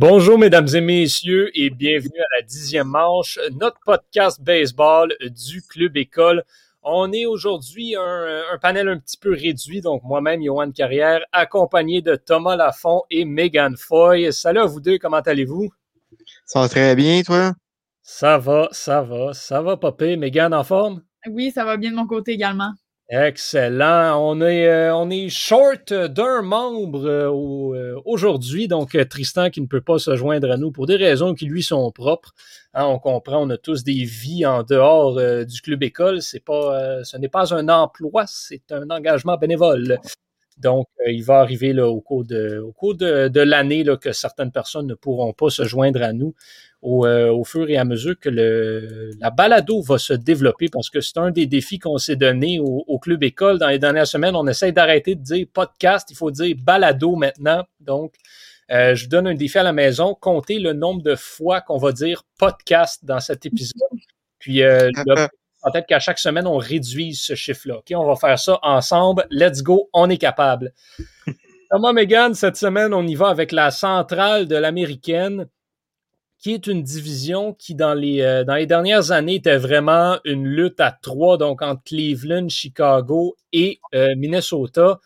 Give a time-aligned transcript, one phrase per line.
[0.00, 5.96] Bonjour, mesdames et messieurs, et bienvenue à la dixième manche, notre podcast baseball du Club
[5.96, 6.44] École.
[6.84, 12.00] On est aujourd'hui un, un, panel un petit peu réduit, donc moi-même, Johan Carrière, accompagné
[12.00, 14.32] de Thomas Lafont et Megan Foy.
[14.32, 15.68] Salut à vous deux, comment allez-vous?
[16.46, 17.54] Ça va très bien, toi?
[18.00, 20.14] Ça va, ça va, ça va, Popé.
[20.14, 21.02] Megan, en forme?
[21.28, 22.72] Oui, ça va bien de mon côté également.
[23.10, 24.20] Excellent.
[24.22, 27.30] On est, euh, on est short d'un membre euh,
[27.74, 31.32] euh, aujourd'hui, donc Tristan qui ne peut pas se joindre à nous pour des raisons
[31.32, 32.34] qui lui sont propres.
[32.74, 35.16] Hein, on comprend, on a tous des vies en dehors
[35.46, 36.20] du club école.
[36.20, 39.98] C'est pas, ce n'est pas un emploi, c'est un engagement bénévole.
[40.58, 45.32] Donc, il va arriver au cours de, de, de l'année que certaines personnes ne pourront
[45.32, 46.34] pas se joindre à nous.
[46.84, 51.00] Euh, au, fur et à mesure que le, la balado va se développer, parce que
[51.00, 54.36] c'est un des défis qu'on s'est donné au, Club École dans les dernières semaines.
[54.36, 57.64] On essaie d'arrêter de dire podcast, il faut dire balado maintenant.
[57.80, 58.14] Donc,
[58.70, 61.78] euh, je vous donne un défi à la maison, comptez le nombre de fois qu'on
[61.78, 63.98] va dire podcast dans cet épisode.
[64.38, 64.88] Puis, euh,
[65.64, 67.78] peut-être qu'à chaque semaine, on réduise ce chiffre-là.
[67.78, 69.26] OK, on va faire ça ensemble.
[69.30, 70.72] Let's go, on est capable.
[71.70, 75.48] Thomas Megan, cette semaine, on y va avec la centrale de l'américaine
[76.38, 80.46] qui est une division qui, dans les, euh, dans les dernières années, était vraiment une
[80.46, 85.00] lutte à trois, donc entre Cleveland, Chicago et euh, Minnesota.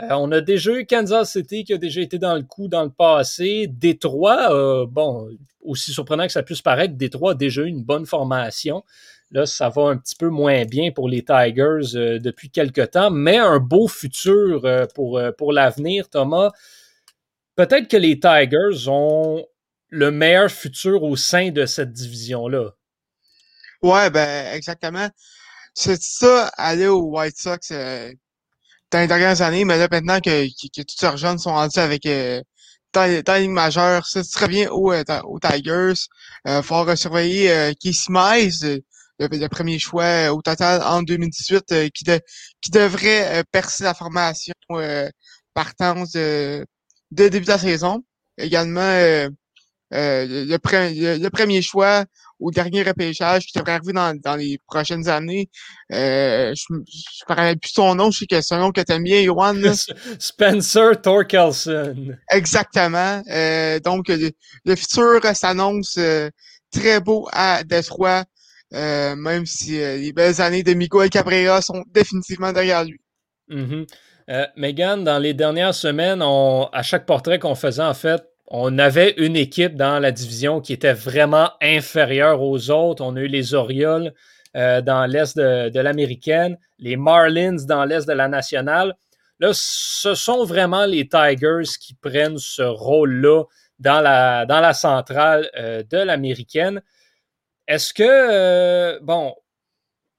[0.00, 2.84] Euh, on a déjà eu Kansas City qui a déjà été dans le coup dans
[2.84, 3.66] le passé.
[3.68, 5.28] Détroit, bon,
[5.60, 8.82] aussi surprenant que ça puisse paraître, Détroit a déjà eu une bonne formation.
[9.30, 13.36] Là, ça va un petit peu moins bien pour les Tigers depuis quelque temps, mais
[13.36, 16.50] un beau futur pour, pour l'avenir, Thomas.
[17.54, 19.44] Peut-être que les Tigers ont
[19.92, 22.70] le meilleur futur au sein de cette division-là.
[23.82, 25.08] Ouais, ben exactement.
[25.74, 28.12] C'est ça, aller aux White Sox euh,
[28.90, 31.78] dans les dernières années, mais là maintenant que, que, que tous leurs jeunes sont rendus
[31.78, 32.42] avec euh,
[32.92, 35.04] dans, dans les majeure, ça très bien aux, euh,
[35.42, 35.94] Tigers.
[36.46, 38.80] Euh, faut surveiller euh, Casey Mize,
[39.18, 42.20] le, premier choix au total en 2018, euh, qui, de,
[42.60, 44.54] qui devrait percer la formation
[45.54, 46.66] partance de,
[47.10, 48.04] de début de la saison.
[48.38, 49.28] Également
[49.92, 52.04] euh, le, le, premier choix
[52.42, 55.48] au dernier repêchage qui devrait arriver dans, dans les prochaines années.
[55.92, 56.80] Euh, je ne
[57.28, 59.54] rappelle plus son nom, je sais que c'est un nom que t'aimes bien, Johan.
[60.18, 62.16] Spencer Torkelson.
[62.30, 63.22] Exactement.
[63.30, 66.30] Euh, donc, le, futur s'annonce euh,
[66.72, 68.24] très beau à Détroit,
[68.74, 73.00] euh, même si les belles années de Miguel Cabrera sont définitivement derrière lui.
[73.50, 73.86] Mm-hmm.
[74.56, 78.22] Megan, dans les dernières semaines, on, à chaque portrait qu'on faisait, en fait,
[78.54, 83.02] on avait une équipe dans la division qui était vraiment inférieure aux autres.
[83.02, 84.12] On a eu les Orioles
[84.54, 88.94] euh, dans l'Est de, l'Américaine, les Marlins dans l'Est de la Nationale.
[89.40, 93.44] Là, ce sont vraiment les Tigers qui prennent ce rôle-là
[93.78, 96.82] dans la, dans la centrale euh, de l'Américaine.
[97.66, 99.34] Est-ce que, euh, bon,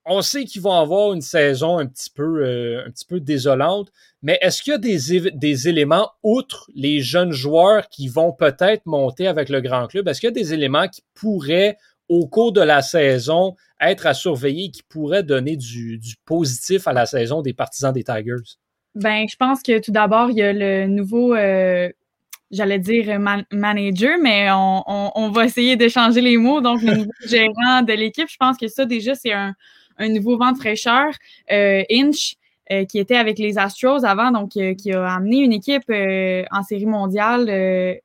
[0.06, 3.92] on sait qu'ils vont avoir une saison un petit peu, euh, un petit peu désolante,
[4.22, 8.86] mais est-ce qu'il y a des, des, éléments, outre les jeunes joueurs qui vont peut-être
[8.86, 11.78] monter avec le grand club, est-ce qu'il y a des éléments qui pourraient,
[12.10, 16.94] au cours de la saison, être à surveiller, qui pourraient donner du, du positif à
[16.94, 18.58] la saison des partisans des Tigers?
[18.96, 21.90] Ben, je pense que tout d'abord, il y a le nouveau euh,
[22.54, 23.20] j'allais dire
[23.52, 26.62] manager, mais on, on, on, va essayer d'échanger les mots.
[26.62, 29.56] Donc, le nouveau gérant de l'équipe, je pense que ça, déjà, c'est un,
[29.98, 31.12] un nouveau vent de fraîcheur.
[31.52, 32.36] Euh, Inch,
[32.72, 36.64] euh, qui était avec les Astros avant, donc euh, qui a amené une équipe en
[36.64, 38.00] série mondiale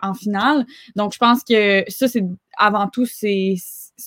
[0.00, 0.66] en finale.
[0.96, 2.24] Donc, je pense que ça, c'est
[2.58, 3.56] avant tout, c'est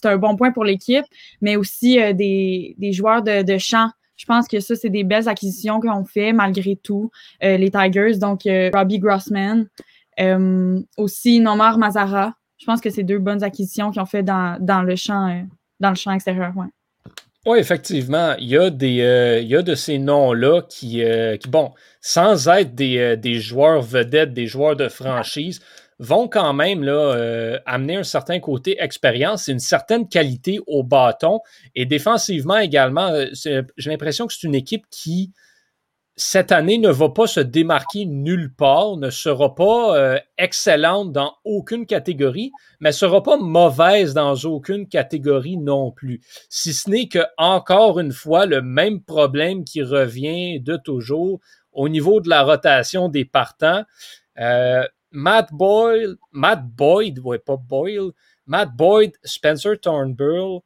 [0.03, 1.05] un bon point pour l'équipe,
[1.41, 3.89] mais aussi des, des, joueurs de, de champ.
[4.15, 7.11] Je pense que ça, c'est des belles acquisitions qu'on fait malgré tout,
[7.41, 8.17] les Tigers.
[8.17, 9.67] Donc, Robbie Grossman,
[10.97, 12.33] aussi Nomar Mazara.
[12.59, 15.43] Je pense que c'est deux bonnes acquisitions qu'ils ont fait dans, dans le champ
[15.79, 16.55] dans le champ extérieur.
[16.55, 16.67] Ouais.
[17.47, 21.37] Oui, effectivement, il y a, des, euh, il y a de ces noms-là qui, euh,
[21.47, 21.71] bon,
[22.01, 25.61] sans être des, euh, des, joueurs vedettes, des joueurs de franchise,
[25.97, 31.39] vont quand même là, amener un certain côté expérience et une certaine qualité au bâton.
[31.73, 35.31] Et défensivement également, j'ai l'impression que c'est une équipe qui,
[36.19, 41.35] cette année ne va pas se démarquer nulle part, ne sera pas euh, excellente dans
[41.45, 46.21] aucune catégorie, mais sera pas mauvaise dans aucune catégorie non plus.
[46.49, 51.39] Si ce n'est que encore une fois le même problème qui revient de toujours
[51.77, 53.83] au niveau de la rotation des partants.
[54.39, 58.11] Euh, Matt Boyle, Matt Boyd, ouais pas Boyle,
[58.47, 60.61] Matt Boyd, Spencer Turnbull,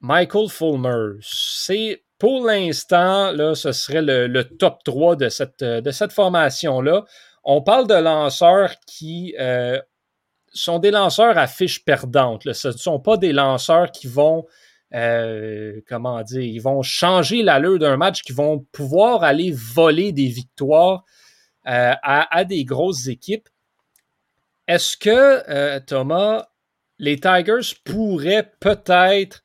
[0.00, 1.18] Michael Fulmer.
[1.20, 7.04] C'est pour l'instant, là, ce serait le, top 3 de cette, de cette formation-là.
[7.44, 9.80] On parle de lanceurs qui euh,
[10.52, 12.50] sont des lanceurs à fiche perdante.
[12.52, 14.46] Ce ne sont pas des lanceurs qui vont,
[14.94, 20.26] euh, comment dire, ils vont changer l'allure d'un match, qui vont pouvoir aller voler des
[20.26, 21.04] victoires
[21.68, 23.48] euh, à, des grosses équipes.
[24.66, 26.46] Est-ce que, Thomas,
[26.98, 29.44] les Tigers pourraient peut-être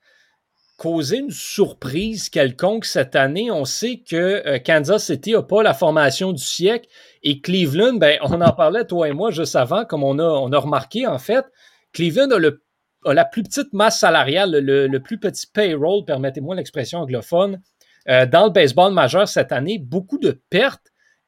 [0.81, 3.51] causer une surprise quelconque cette année.
[3.51, 6.89] On sait que Kansas City n'a pas la formation du siècle
[7.22, 10.60] et Cleveland, ben, on en parlait, toi et moi, juste avant, comme on a, a
[10.60, 11.45] remarqué, en fait,
[11.94, 12.63] Cleveland a, le,
[13.06, 17.62] la plus petite masse salariale, le, plus petit payroll, permettez-moi l'expression anglophone,
[18.10, 19.78] euh, dans le baseball majeur cette année.
[19.78, 20.88] Beaucoup de pertes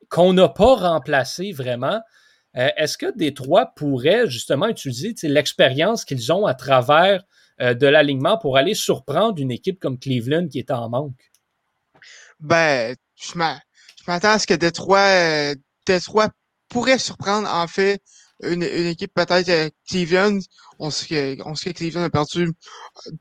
[0.09, 2.01] qu'on n'a pas remplacées vraiment.
[2.57, 7.23] Euh, est-ce que Détroit pourrait justement utiliser l'expérience qu'ils ont à travers euh,
[7.63, 11.31] de l'alignement pour aller surprendre une équipe comme Cleveland qui est en manque?
[12.39, 15.55] Ben, je m'attends à ce que Détroit
[15.85, 16.29] Détroit
[16.69, 18.01] pourrait surprendre, en fait,
[18.41, 20.39] une, équipe peut-être euh, Cleveland.
[20.79, 22.51] On sait, que, Cleveland a perdu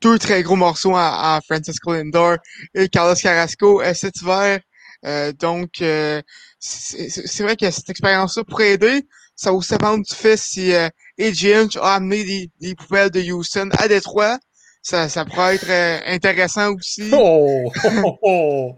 [0.00, 2.37] deux très gros morceaux à, Francisco Lindor
[2.75, 4.61] et Carlos Carrasco euh, cet hiver.
[5.05, 6.23] Euh, donc, euh,
[6.59, 9.06] c'est vrai que cette expérience-là pourrait aider.
[9.34, 10.88] Ça va aussi dépendre du fait si euh,
[11.19, 14.38] a amené des, poubelles de Houston à Détroit.
[14.82, 17.11] Ça, ça pourrait être intéressant aussi.
[17.12, 17.70] Oh,
[18.05, 18.76] oh, oh,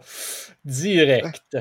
[0.65, 1.57] direct.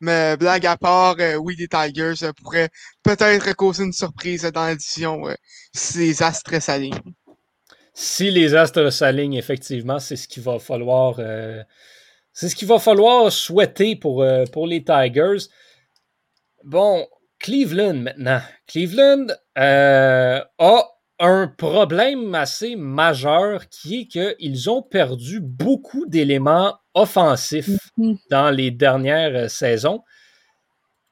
[0.00, 2.68] Mais blague à part, euh, oui, les Tigers euh, pourraient
[3.02, 5.34] peut-être causer une surprise dans l'édition euh,
[5.74, 6.94] si les astres s'alignent.
[7.94, 11.16] Si les astres s'alignent, effectivement, c'est ce qu'il va falloir.
[12.32, 15.48] c'est ce qu'il va falloir souhaiter pour, pour les Tigers.
[16.62, 18.40] Bon, Cleveland maintenant.
[18.66, 19.26] Cleveland
[19.56, 20.44] a
[21.20, 28.16] un problème assez majeur qui est qu'ils ont perdu beaucoup d'éléments offensifs mm-hmm.
[28.30, 30.02] dans les dernières euh, saisons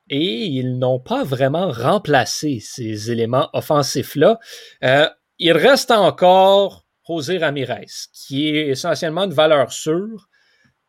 [0.08, 4.38] et ils n'ont pas vraiment remplacé ces éléments offensifs-là.
[4.84, 5.08] Euh,
[5.38, 10.28] il reste encore José Ramirez, qui est essentiellement une valeur sûre.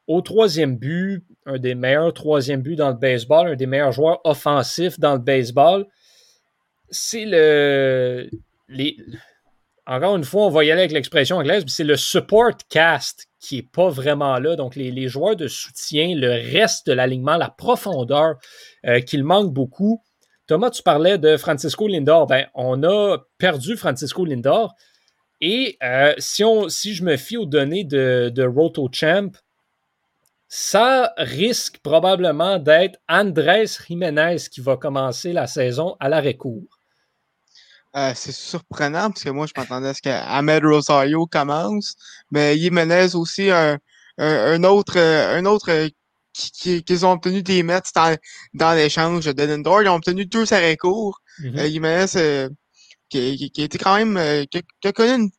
[0.07, 4.21] Au troisième but, un des meilleurs troisième buts dans le baseball, un des meilleurs joueurs
[4.23, 5.85] offensifs dans le baseball.
[6.89, 8.29] C'est le
[9.87, 13.55] encore une fois, on va y aller avec l'expression anglaise, c'est le support cast qui
[13.55, 14.57] n'est pas vraiment là.
[14.57, 18.35] Donc, les, joueurs de soutien, le reste de l'alignement, la profondeur
[18.85, 20.03] euh, qu'il manque beaucoup.
[20.45, 22.27] Thomas, tu parlais de Francisco Lindor.
[22.27, 24.75] Ben, on a perdu Francisco Lindor.
[25.39, 29.31] Et euh, si, on, si je me fie aux données de, de RotoChamp,
[30.49, 36.79] ça risque probablement d'être Andrés Jiménez qui va commencer la saison à l'arrêt-court.
[37.95, 41.95] Euh, c'est surprenant parce que moi, je m'attendais à ce qu'Ahmed Rosario commence,
[42.31, 43.77] mais Jimenez aussi, un,
[44.17, 45.89] un, autre, un autre euh,
[46.33, 48.15] qu'ils qui, ont obtenu des Mets dans,
[48.53, 49.81] dans l'échange de Lindor.
[49.81, 51.21] Ils ont obtenu deux arrêts courts.
[51.39, 52.49] Mm Jimenez,
[53.09, 55.29] qui, qui, était quand même, qui, a connu une,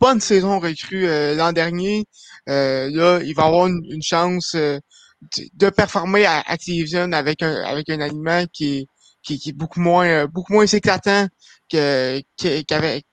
[0.00, 2.04] bonne saison recrue l'an dernier.
[2.46, 8.44] là, il va avoir une, chance de performer à, Activision avec un, avec un aliment
[8.52, 8.86] qui est
[9.26, 11.26] qui, est beaucoup moins euh, beaucoup moins éclatant
[11.70, 13.04] que qu'avec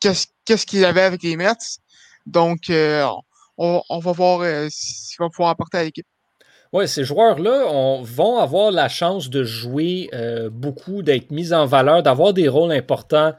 [0.00, 1.80] qu'est-ce qu'il avait avec les Mets.
[2.26, 3.06] Donc euh,
[3.56, 6.06] on, va voir euh, ce qu'il va pouvoir apporter à l'équipe.
[6.72, 10.10] Oui, ces joueurs-là vont avoir la chance de jouer
[10.52, 13.32] beaucoup, d'être mis en valeur, d'avoir des rôles importants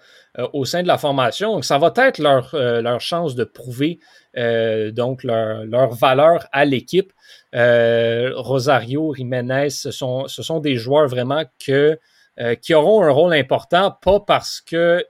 [0.54, 1.54] au sein de la formation.
[1.54, 4.00] Donc, ça va être leur, leur chance de prouver
[4.36, 7.14] donc leur, leur, valeur à l'équipe.
[7.56, 12.00] Euh, Rosario, Jiménez, ce sont, ce sont des joueurs vraiment que,
[12.40, 15.04] euh, qui auront un rôle important, pas parce que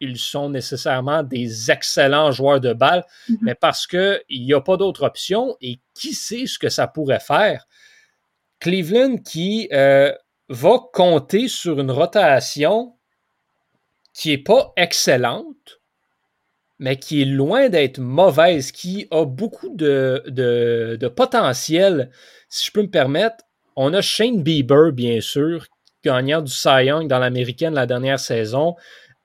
[0.00, 3.38] ils sont nécessairement des excellents joueurs de balle, mm-hmm.
[3.42, 7.20] mais parce qu'il n'y a pas d'autre option et qui sait ce que ça pourrait
[7.20, 7.66] faire?
[8.60, 10.12] Cleveland qui euh,
[10.48, 12.96] va compter sur une rotation
[14.14, 15.80] qui n'est pas excellente,
[16.78, 22.10] mais qui est loin d'être mauvaise, qui a beaucoup de, de, potentiel,
[22.48, 23.44] si je peux me permettre.
[23.76, 25.66] On a Shane Bieber, bien sûr,
[26.02, 28.74] gagnant du Cy Young dans l'américaine la dernière saison.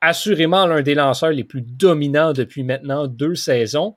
[0.02, 3.96] Assurément l'un des lanceurs les plus dominants depuis maintenant deux saisons.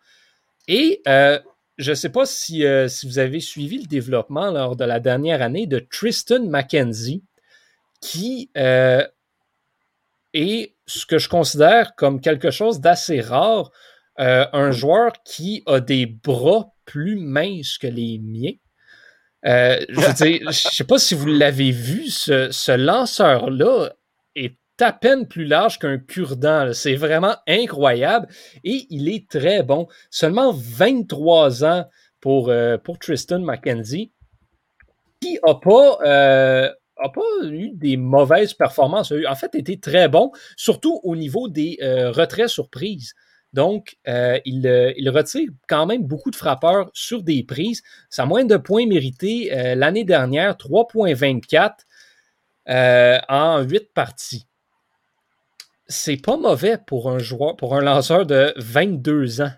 [0.69, 1.39] Et euh,
[1.79, 5.01] je ne sais pas si, euh, si, vous avez suivi le développement lors de la
[5.01, 7.23] dernière année de Tristan McKenzie,
[8.01, 9.07] qui euh,
[10.33, 13.71] est ce que je considère comme quelque chose d'assez rare,
[14.17, 18.53] un joueur qui a des bras plus minces que les miens.
[19.43, 24.04] Je ne sais pas si vous l'avez vu, ce, lanceur-là est
[24.81, 26.73] à peine plus large qu'un cure-dent.
[26.73, 28.29] C'est vraiment incroyable
[28.65, 29.87] et il est très bon.
[30.11, 31.87] Seulement 23 ans
[32.21, 34.13] pour, euh, pour Tristan McKenzie,
[35.21, 39.13] qui n'a pas n'a pas eu des mauvaises performances.
[39.29, 43.15] En fait, été très bon, surtout au niveau des retraits surprises.
[43.53, 47.83] Donc, il, il, retire quand même beaucoup de frappeurs sur des prises.
[48.11, 54.47] Sa moyenne de points mérités l'année dernière, 3,24 en 8 parties
[55.87, 59.53] c'est pas mauvais pour un joueur, pour un lanceur de 22 ans.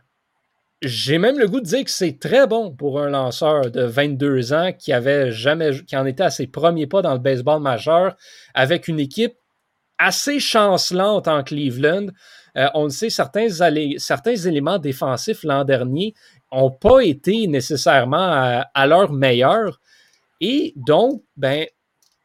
[0.82, 4.52] J'ai même le goût de dire que c'est très bon pour un lanceur de 22
[4.52, 8.14] ans qui en était à ses premiers pas dans le baseball majeur
[8.54, 9.34] avec une équipe
[9.98, 12.08] assez chancelante en Cleveland.
[12.56, 13.48] Euh, on le sait, certains,
[13.98, 16.14] certains éléments défensifs l'an dernier
[16.52, 19.80] n'ont pas été nécessairement à, à, leur meilleur.
[20.40, 21.66] Et donc, ben,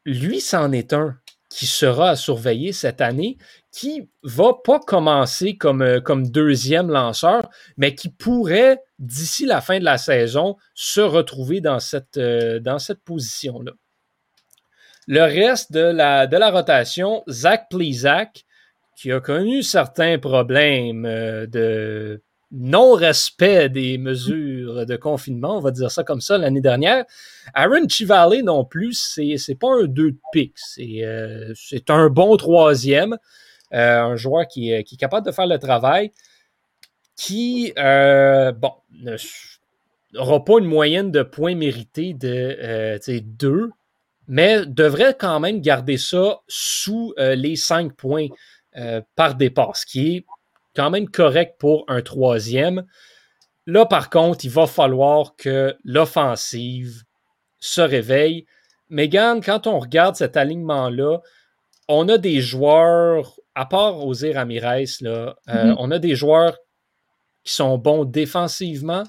[0.04, 1.16] lui, c'en est un
[1.52, 3.36] qui sera à surveiller cette année,
[3.70, 9.78] qui va pas commencer comme, euh, comme deuxième lanceur, mais qui pourrait, d'ici la fin
[9.78, 13.72] de la saison, se retrouver dans cette, euh, cette position-là.
[15.06, 18.44] Le reste de la, de la rotation, Zach Plezak,
[18.96, 25.90] qui a connu certains problèmes euh, de non-respect des mesures de confinement, on va dire
[25.90, 27.04] ça comme ça, l'année dernière.
[27.54, 32.10] Aaron Chivale non plus, c'est, c'est pas un deux de pique, c'est, euh, c'est un
[32.10, 33.16] bon troisième,
[33.72, 36.12] euh, un joueur qui, qui, est capable de faire le travail,
[37.16, 38.72] qui, euh, bon,
[40.12, 43.70] n'aura pas une moyenne de points mérités de deux,
[44.28, 48.28] mais devrait quand même garder ça sous les cinq points
[49.16, 50.26] par départ, ce qui est
[50.74, 52.84] quand même correct pour un troisième.
[53.66, 57.04] Là, par contre, il va falloir que l'offensive
[57.60, 58.46] se réveille.
[58.88, 61.18] Megan, quand on regarde cet alignement-là,
[61.88, 65.76] on a des joueurs, à part Osir Ramirez, là, euh, mm-hmm.
[65.78, 66.56] on a des joueurs
[67.44, 69.04] qui sont bons défensivement.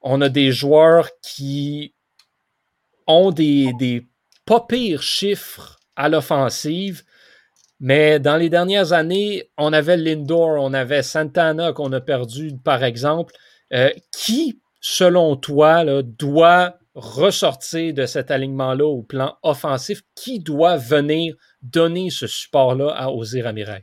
[0.00, 1.94] On a des joueurs qui
[3.06, 4.06] ont des, des
[4.44, 7.02] pas pires chiffres à l'offensive.
[7.84, 12.82] Mais dans les dernières années, on avait Lindor, on avait Santana qu'on a perdu, par
[12.82, 13.34] exemple.
[13.74, 20.00] Euh, qui, selon toi, doit ressortir de cet alignement-là au plan offensif?
[20.14, 23.82] Qui doit venir donner ce support-là à Osir Ramirez?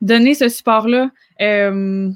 [0.00, 1.10] Donner ce support-là,
[1.42, 2.10] euh,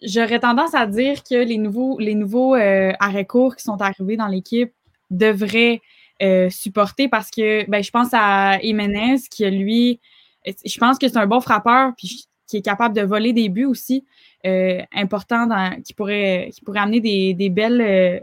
[0.00, 4.28] j'aurais tendance à dire que les nouveaux, les nouveaux euh, arrêts-courts qui sont arrivés dans
[4.28, 4.72] l'équipe
[5.10, 5.82] devraient
[6.22, 9.98] euh, supporter parce que ben, je pense à Jiménez qui, lui,
[10.46, 13.64] je pense que c'est un bon frappeur puis qui est capable de voler des buts
[13.64, 14.04] aussi
[14.46, 15.48] euh, importants
[15.84, 18.20] qui, pourrait, qui pourrait amener des, belles, euh,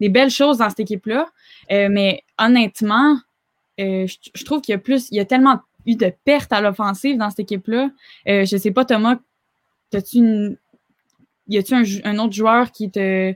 [0.00, 1.30] des belles choses dans cette équipe-là.
[1.70, 3.18] mais honnêtement,
[3.78, 7.16] je, trouve qu'il y a plus, il y a tellement eu de pertes à l'offensive
[7.16, 7.90] dans cette équipe-là.
[8.26, 9.16] je sais pas, Thomas,
[9.94, 10.58] as-tu.
[11.48, 13.34] Y a-tu un, un, autre joueur qui te,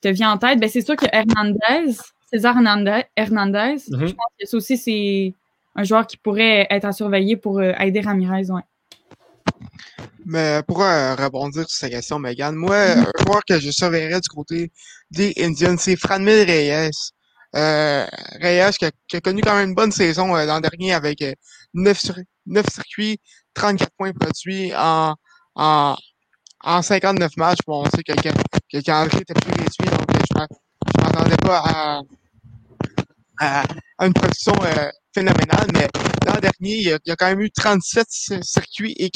[0.00, 0.60] te vient en tête?
[0.60, 1.98] Ben, c'est sûr que Hernandez,
[2.34, 3.76] César Hernandez.
[3.88, 4.08] Mhm.
[4.08, 5.34] Je pense que ça aussi, c'est
[5.76, 8.50] un joueur qui pourrait être à surveiller pour euh, aider Ramirez.
[8.50, 8.62] Ouais.
[10.26, 13.04] Mais pour euh, rebondir sur sa question, Megan, moi, mhm.
[13.04, 14.72] un joueur que je surveillerais du côté
[15.12, 16.90] des Indians, c'est Franmil Reyes.
[17.54, 18.04] Euh,
[18.40, 18.72] Reyes
[19.08, 21.24] qui a, connu quand même une bonne saison l'an dernier avec
[21.74, 22.02] 9,
[22.46, 23.20] 9 circuits,
[23.54, 25.14] 34 points produits en,
[25.54, 25.94] en,
[26.64, 27.60] en 59 matchs.
[27.64, 31.36] Bon, on sait que, que, que le calendrier était plus réduit, donc je ne m'attendais
[31.36, 32.00] pas à,
[33.40, 33.64] à,
[34.00, 35.88] une production euh, phénoménale, mais
[36.26, 38.06] l'an dernier, il y, a, il y, a, quand même eu 37
[38.42, 39.10] circuits et,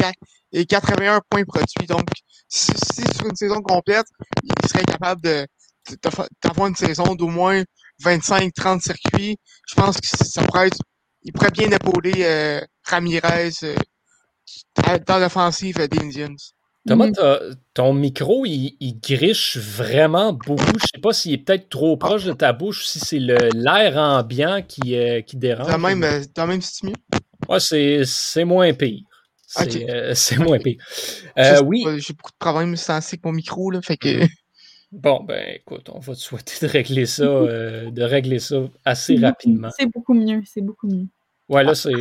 [0.52, 1.87] et 81 points produits.
[1.87, 2.08] Donc,
[2.48, 2.72] si,
[3.14, 4.06] sur une saison complète,
[4.42, 5.46] il serait capable de
[6.42, 7.62] d'avoir une saison d'au moins
[8.02, 10.78] 25-30 circuits, je pense que ça pourrait être,
[11.22, 13.76] il pourrait bien épauler euh, Ramirez euh,
[15.06, 16.37] dans l'offensive des Indians.
[16.88, 17.54] Thomas, mm.
[17.75, 20.78] ton micro, il, griche vraiment beaucoup.
[20.80, 23.97] Je sais pas s'il est peut-être trop proche de ta bouche ou si c'est l'air
[23.97, 25.68] ambiant qui, euh, qui dérange.
[25.68, 26.95] T'as même, euh, même si mieux?
[27.49, 29.02] Ouais, c'est moins pire.
[29.47, 30.14] C'est euh,
[30.45, 30.76] moins pire.
[31.64, 31.85] oui.
[31.99, 34.26] J'ai beaucoup de problèmes sensibles avec mon micro, là, fait que...
[34.90, 39.68] Bon, ben écoute, on va te souhaiter de régler ça, de régler ça assez rapidement.
[39.78, 41.07] C'est beaucoup mieux, c'est beaucoup mieux.
[41.50, 41.92] Ouais, là, c'est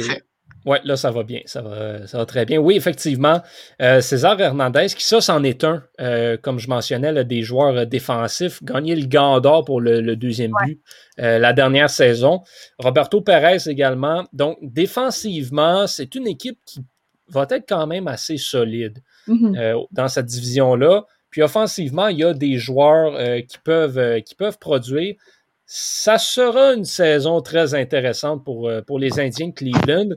[0.68, 1.40] oui, là, ça va bien.
[1.46, 2.58] Ça va, ça va très bien.
[2.58, 3.42] Oui, effectivement,
[3.82, 7.86] euh, César Hernandez, qui ça, c'en est un, euh, comme je mentionnais, des joueurs euh,
[7.86, 10.82] défensifs, gagné le gant d'or pour le, deuxième but
[11.18, 12.42] la dernière saison.
[12.80, 14.26] Roberto Perez également.
[14.34, 16.82] Donc, défensivement, c'est une équipe qui
[17.30, 19.88] va être quand même assez solide mm-hmm.
[19.92, 21.06] dans cette division-là.
[21.30, 25.16] Puis offensivement, il y a des joueurs qui, peuvent, qui peuvent produire.
[25.66, 30.10] Ça sera une saison très intéressante pour, pour les Indiens de Cleveland.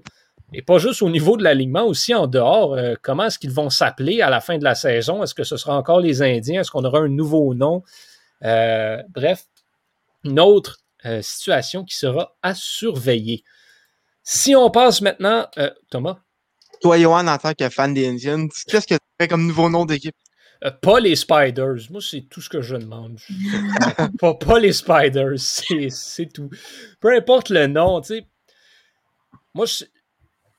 [0.52, 2.74] Et pas juste au niveau de l'alignement, aussi en dehors.
[2.74, 5.22] Euh, comment est-ce qu'ils vont s'appeler à la fin de la saison?
[5.22, 6.60] Est-ce que ce sera encore les Indiens?
[6.60, 7.82] Est-ce qu'on aura un nouveau nom?
[8.42, 9.44] Euh, bref,
[10.24, 10.78] une autre
[11.22, 13.42] situation qui sera à surveiller.
[14.22, 15.46] Si on passe maintenant,
[15.90, 16.18] Thomas?
[16.82, 19.86] Toi, Johan, en tant que fan des Indians, qu'est-ce que tu fais comme nouveau nom
[19.86, 20.14] d'équipe?
[20.82, 21.90] pas les Spiders.
[21.90, 23.18] Moi, c'est tout ce que je demande.
[24.18, 25.38] pas, pas, les Spiders,
[25.90, 26.50] c'est tout.
[27.00, 28.26] Peu importe le nom, tu sais.
[29.54, 29.84] Moi, je,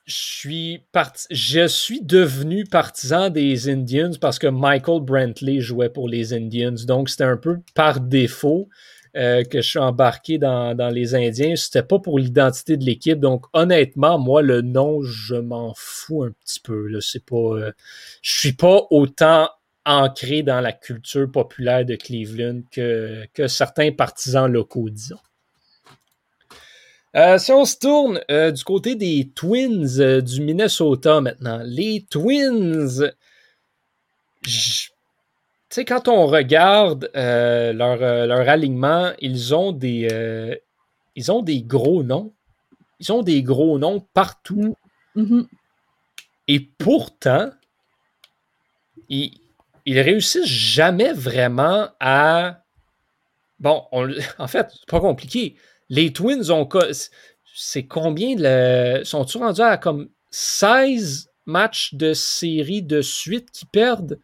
[0.08, 0.84] suis
[1.30, 6.76] je suis devenu partisan des Indians parce que Michael Brantley jouait pour les Indians.
[6.86, 8.68] Donc, c'était un peu par défaut
[9.16, 11.56] euh, que je suis embarqué dans, les Indiens.
[11.56, 13.20] C'était pas pour l'identité de l'équipe.
[13.20, 16.88] Donc, honnêtement, moi, le nom, je m'en fous un petit peu.
[16.88, 17.00] Là.
[17.02, 17.36] C'est pas.
[17.36, 17.72] Euh,
[18.22, 19.50] je suis pas autant
[19.86, 25.18] ancré dans la culture populaire de Cleveland que, que certains partisans locaux, disons.
[27.16, 32.06] Euh, si on se tourne euh, du côté des Twins euh, du Minnesota maintenant, les
[32.10, 33.12] Twins,
[34.44, 34.90] tu
[35.70, 40.60] sais, quand on regarde leur, leur, alignement, ils ont des
[41.16, 42.34] ils ont des gros noms.
[43.00, 44.76] Ils ont des gros noms partout.
[45.16, 45.22] Mm.
[45.22, 45.48] Mm-hmm.
[46.48, 47.52] Et pourtant,
[49.10, 49.38] ils,
[49.86, 52.64] ils réussissent jamais vraiment à.
[53.60, 53.86] Bon,
[54.38, 55.56] en fait, c'est pas compliqué.
[55.92, 56.68] Les Twins ont.
[57.54, 59.04] C'est combien de.
[59.04, 64.20] Sont-ils rendus à comme 16 matchs de série de suite qui perdent?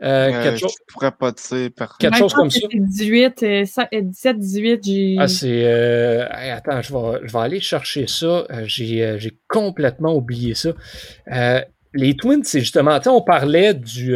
[0.00, 0.74] Euh, euh, quelque chose...
[0.88, 1.70] Je pourrais pas dire.
[1.98, 2.60] Quelque chose comme ça.
[2.72, 3.44] 18,
[3.92, 5.16] 17, 18, j'ai.
[5.18, 5.64] Ah, c'est.
[5.66, 6.26] Euh...
[6.30, 8.46] Attends, je vais, je vais aller chercher ça.
[8.50, 10.70] Euh, j'ai complètement oublié ça
[11.94, 14.14] les Twins, c'est justement, on parlait du.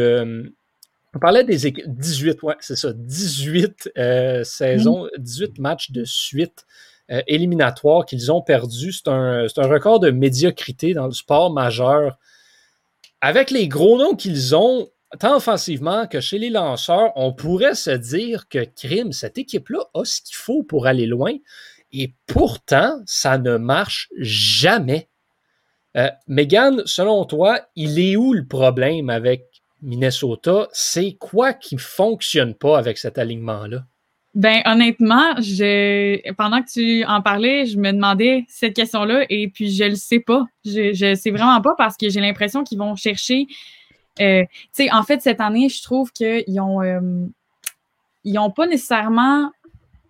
[1.15, 1.85] On parlait des équipes.
[1.87, 2.91] 18, ouais, c'est ça.
[2.93, 6.65] 18 euh, saisons, 18 matchs de suite
[7.11, 8.93] euh, éliminatoires qu'ils ont perdus.
[8.93, 12.17] C'est un, un, record de médiocrité dans le sport majeur.
[13.21, 17.91] Avec les gros noms qu'ils ont, tant offensivement que chez les lanceurs, on pourrait se
[17.91, 21.33] dire que crime, cette équipe-là a ce qu'il faut pour aller loin.
[21.91, 25.09] Et pourtant, ça ne marche jamais.
[25.95, 29.52] Euh, Megan, selon toi, il est où le problème avec
[29.83, 30.67] Minnesota?
[30.71, 33.83] C'est quoi qui ne fonctionne pas avec cet alignement-là?
[34.33, 39.71] Ben honnêtement, je, pendant que tu en parlais, je me demandais cette question-là et puis
[39.71, 40.43] je le sais pas.
[40.65, 43.45] Je, je sais vraiment pas parce que j'ai l'impression qu'ils vont chercher.
[44.21, 44.43] Euh,
[44.75, 46.99] tu en fait, cette année, je trouve qu'ils ont, euh,
[48.23, 49.51] ils ont pas nécessairement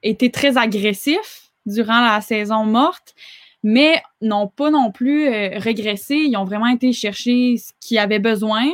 [0.04, 3.16] été très agressifs durant la saison morte
[3.64, 6.16] mais n'ont pas non plus euh, régressé.
[6.16, 8.70] Ils ont vraiment été chercher ce qu'ils avaient besoin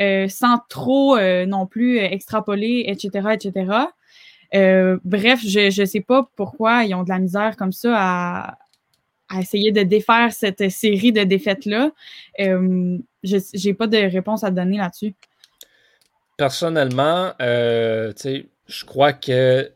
[0.00, 4.98] euh, sans trop euh, non plus extrapoler, etc., etc.
[5.04, 8.58] bref, je ne sais pas pourquoi ils ont de la misère comme ça à,
[9.28, 11.90] à essayer de défaire cette série de défaites-là.
[12.38, 15.14] je n'ai pas de réponse à donner là-dessus.
[16.36, 19.70] Personnellement, je crois que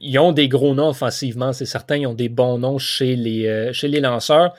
[0.00, 3.46] ils ont des gros noms offensivement, c'est certain, ils ont des bons noms chez les,
[3.46, 4.54] euh, chez les lanceurs.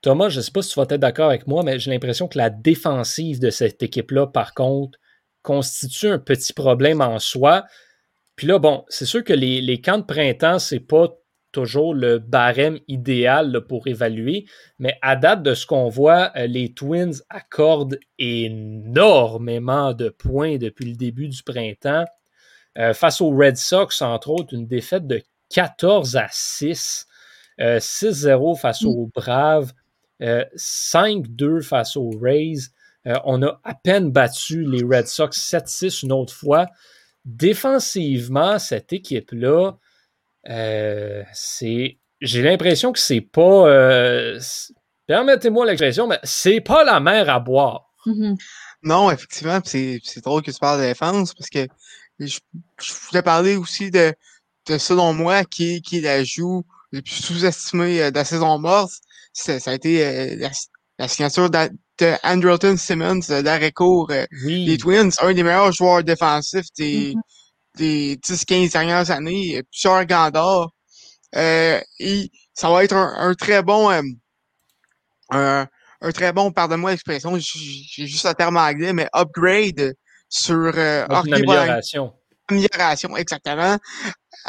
[0.00, 2.28] Thomas, je ne sais pas si tu vas être d'accord avec moi, mais j'ai l'impression
[2.28, 4.98] que la défensive de cette équipe-là, par contre,
[5.42, 7.64] constitue un petit problème en soi.
[8.36, 11.08] Puis là, bon, c'est sûr que les, les, camps de printemps, c'est pas
[11.52, 14.46] toujours le barème idéal pour évaluer,
[14.78, 20.84] mais à date de ce qu'on voit, euh, les Twins accordent énormément de points depuis
[20.84, 22.04] le début du printemps.
[22.78, 27.06] Euh, face aux Red Sox, entre autres, une défaite de 14 à 6.
[27.58, 28.86] 6-0 euh, face mm.
[28.86, 29.72] aux Braves.
[30.20, 32.70] 5-2 euh, face aux Rays.
[33.24, 36.66] on a à peine battu les Red Sox 7-6 une autre fois.
[37.24, 39.72] Défensivement, cette équipe-là,
[41.32, 41.98] c'est.
[42.20, 44.38] J'ai l'impression que c'est pas.
[45.06, 47.92] Permettez-moi l'expression, mais c'est pas la mer à boire.
[48.06, 48.36] Mm-hmm.
[48.82, 51.66] Non, effectivement, c'est drôle que tu parles de défense parce que
[52.20, 52.38] je,
[53.08, 54.14] voulais parler aussi de,
[54.66, 59.00] de selon moi, qui, qui la joue le plus sous-estimé euh, de la saison morte.
[59.38, 60.48] Ça a été euh,
[60.98, 61.70] la, signature de,
[62.24, 67.78] Andrelton Simmons, l'arrêt court euh, des Twins, un des meilleurs joueurs défensifs des, mm-hmm.
[67.78, 70.70] des 10-15 dernières années, plusieurs.
[71.36, 74.02] Euh, et ça va être un, très bon un,
[75.30, 79.94] un, très bon, pardonne-moi l'expression, j'ai juste le terme anglais, mais upgrade
[80.28, 82.12] sur euh, Une amélioration.
[82.48, 83.78] Amélioration, exactement.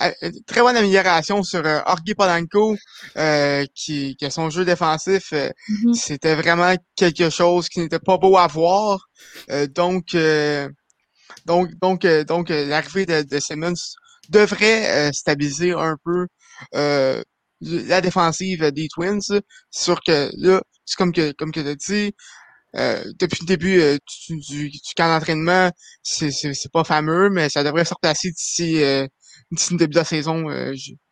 [0.02, 0.12] Euh,
[0.48, 1.82] très bonne amélioration sur euh,
[2.18, 2.78] Polanco,
[3.18, 5.34] euh, qui, qui a son jeu défensif.
[5.34, 5.94] Euh, mm-hmm.
[5.94, 9.10] C'était vraiment quelque chose qui n'était pas beau à voir.
[9.76, 10.16] donc,
[11.46, 13.74] donc, donc, donc, l'arrivée de, de, Simmons
[14.30, 16.28] devrait stabiliser un peu
[17.62, 19.42] la défensive des Twins.
[19.72, 22.16] Sur que là, c'est comme que, comme que tu dit,
[22.76, 23.98] euh, depuis le début euh,
[24.30, 25.72] du, du, camp d'entraînement,
[26.04, 26.32] c'est,
[26.72, 29.08] pas fameux, mais ça devrait se replacer d'ici, euh,
[29.52, 30.46] d'ici le début de la saison.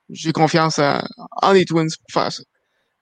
[0.10, 2.43] j'ai confiance en, les Twins pour faire ça.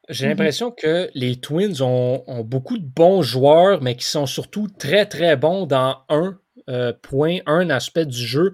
[0.08, 5.06] J'ai l'impression que les Twins ont, beaucoup de bons joueurs, mais qui sont surtout très,
[5.06, 6.38] très bons dans un
[6.70, 8.54] euh, point, un aspect du jeu.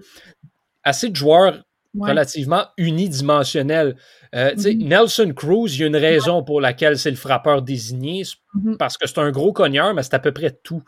[0.82, 1.62] Assez de joueurs
[1.98, 3.96] relativement unidimensionnels.
[4.34, 4.86] Euh, mm-hmm.
[4.86, 8.76] Nelson Cruz, il y a une raison pour laquelle c'est le frappeur désigné, mm-hmm.
[8.76, 10.82] parce que c'est un gros cogneur, mais c'est à peu près tout.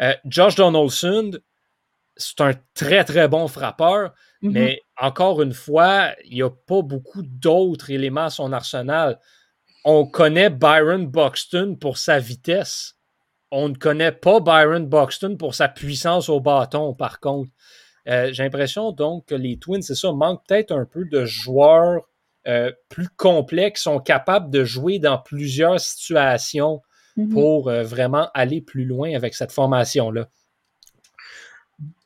[0.00, 1.32] Euh, Josh Donaldson,
[2.16, 4.50] c'est un très, très bon frappeur, mm-hmm.
[4.50, 9.18] mais encore une fois, il n'y a pas beaucoup d'autres éléments à son arsenal.
[9.84, 12.94] On connaît Byron Buxton pour sa vitesse.
[13.50, 17.50] On ne connaît pas Byron Buxton pour sa puissance au bâton, par contre.
[18.08, 22.02] Euh, j'ai l'impression donc que les Twins, c'est ça, manquent peut-être un peu de joueurs
[22.46, 26.82] euh, plus complets qui sont capables de jouer dans plusieurs situations
[27.16, 27.28] mm-hmm.
[27.30, 30.28] pour euh, vraiment aller plus loin avec cette formation-là.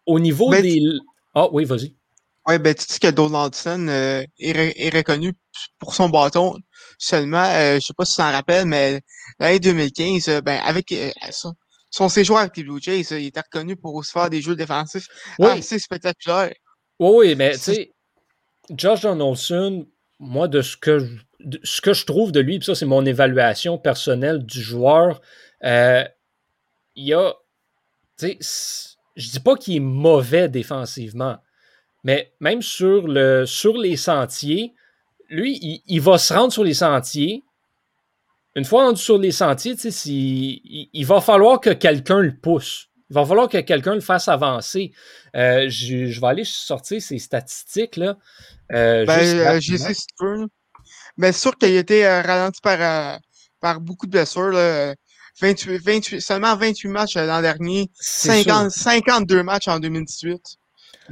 [0.06, 0.80] Au niveau des.
[1.34, 1.94] Ah oui, vas-y.
[2.46, 5.34] Oui, ben tu sais que Donaldson est, est, reconnu
[5.78, 6.56] pour son bâton
[6.98, 7.44] seulement.
[7.74, 9.02] je sais pas si tu t'en rappelles, mais
[9.38, 10.92] l'année 2015, ben avec
[11.90, 15.08] son séjour avec les Blue Jays, il était reconnu pour aussi faire des jeux défensifs
[15.38, 15.50] oui.
[15.50, 16.54] assez spectaculaires.
[16.98, 17.92] Oui, mais tu sais,
[18.70, 19.86] Josh Donaldson,
[20.18, 21.08] moi, de ce que,
[21.64, 25.20] ce que je trouve de lui, puis ça, c'est mon évaluation personnelle du joueur,
[25.64, 26.04] euh,
[26.94, 27.34] il y a.
[28.18, 31.38] Tu sais, je dis pas qu'il est mauvais défensivement,
[32.04, 34.74] mais même sur, le, sur les sentiers,
[35.28, 37.44] lui, il va se rendre sur les sentiers,
[38.56, 39.74] une fois rendu sur les sentiers,
[40.06, 42.88] il, il, va falloir que quelqu'un le pousse.
[43.10, 44.92] Il va falloir que quelqu'un le fasse avancer.
[45.36, 48.16] Euh, je, vais aller sortir ces statistiques-là.
[48.72, 50.46] Euh, ben, j'ai essayé si tu veux.
[51.16, 53.18] Mais c'est sûr qu'il a été euh, ralenti par,
[53.60, 54.52] par beaucoup de blessures.
[55.40, 60.40] 28, seulement 28 matchs l'an dernier, 50, 52 matchs en 2018.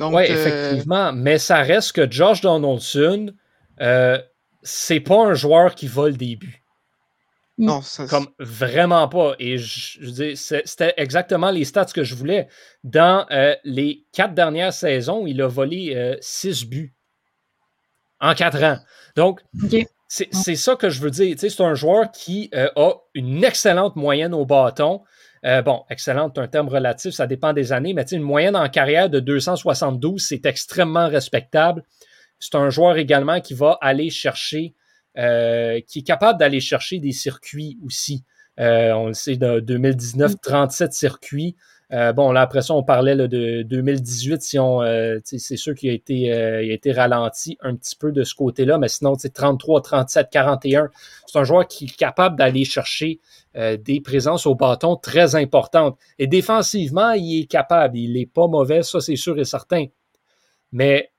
[0.01, 1.13] Oui, effectivement.
[1.13, 3.33] Mais ça reste que Josh Donaldson,
[4.63, 6.58] c'est pas un joueur qui va le début.
[7.59, 9.35] Non, ça, Comme vraiment pas.
[9.41, 12.49] Et je, je dis, c'était exactement les stats que je voulais.
[12.85, 16.95] Dans euh, les quatre dernières saisons, il a volé euh, six buts
[18.21, 18.79] en quatre ans.
[19.17, 19.41] Donc,
[20.07, 21.35] c'est ça que je veux dire.
[21.37, 25.03] C'est un joueur qui euh, a une excellente moyenne au bâton.
[25.43, 29.19] bon, excellente, un terme relatif, ça dépend des années, mais une moyenne en carrière de
[29.19, 31.83] 272, c'est extrêmement respectable.
[32.39, 34.75] C'est un joueur également qui va aller chercher
[35.19, 38.23] euh, qui est capable d'aller chercher des circuits aussi.
[38.61, 41.57] Euh, on le sait, de 2019, 37 circuits.
[41.93, 44.81] Euh, bon, là, après ça, on parlait de 2018, si on,
[45.25, 48.87] c'est sûr qu'il a été, a été ralenti un petit peu de ce côté-là, mais
[48.87, 50.89] sinon, 33, 37, 41,
[51.27, 53.19] c'est un joueur qui est capable d'aller chercher
[53.55, 55.99] des présences au bâton très importantes.
[56.21, 59.87] Et défensivement, il est capable, il n'est pas mauvais, ça c'est sûr et certain.
[60.71, 61.11] Mais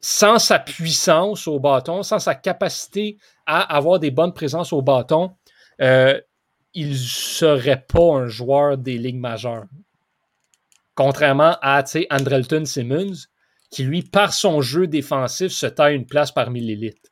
[0.00, 5.36] sans sa puissance au bâton, sans sa capacité à avoir des bonnes présences au bâton,
[5.82, 6.18] euh,
[6.72, 9.64] il ne serait pas un joueur des ligues majeures.
[10.94, 13.26] Contrairement à Andrelton Simmons,
[13.70, 17.10] qui lui, par son jeu défensif, se taille une place parmi l'élite.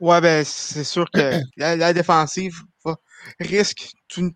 [0.00, 2.56] Ouais, ben c'est sûr que la, défensive
[3.38, 4.32] risque tout,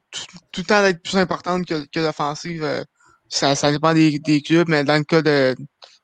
[0.56, 2.62] le temps d'être plus importante que, l'offensive.
[2.62, 2.84] Euh,
[3.28, 5.56] ça, dépend des clubs, mais dans le cas de,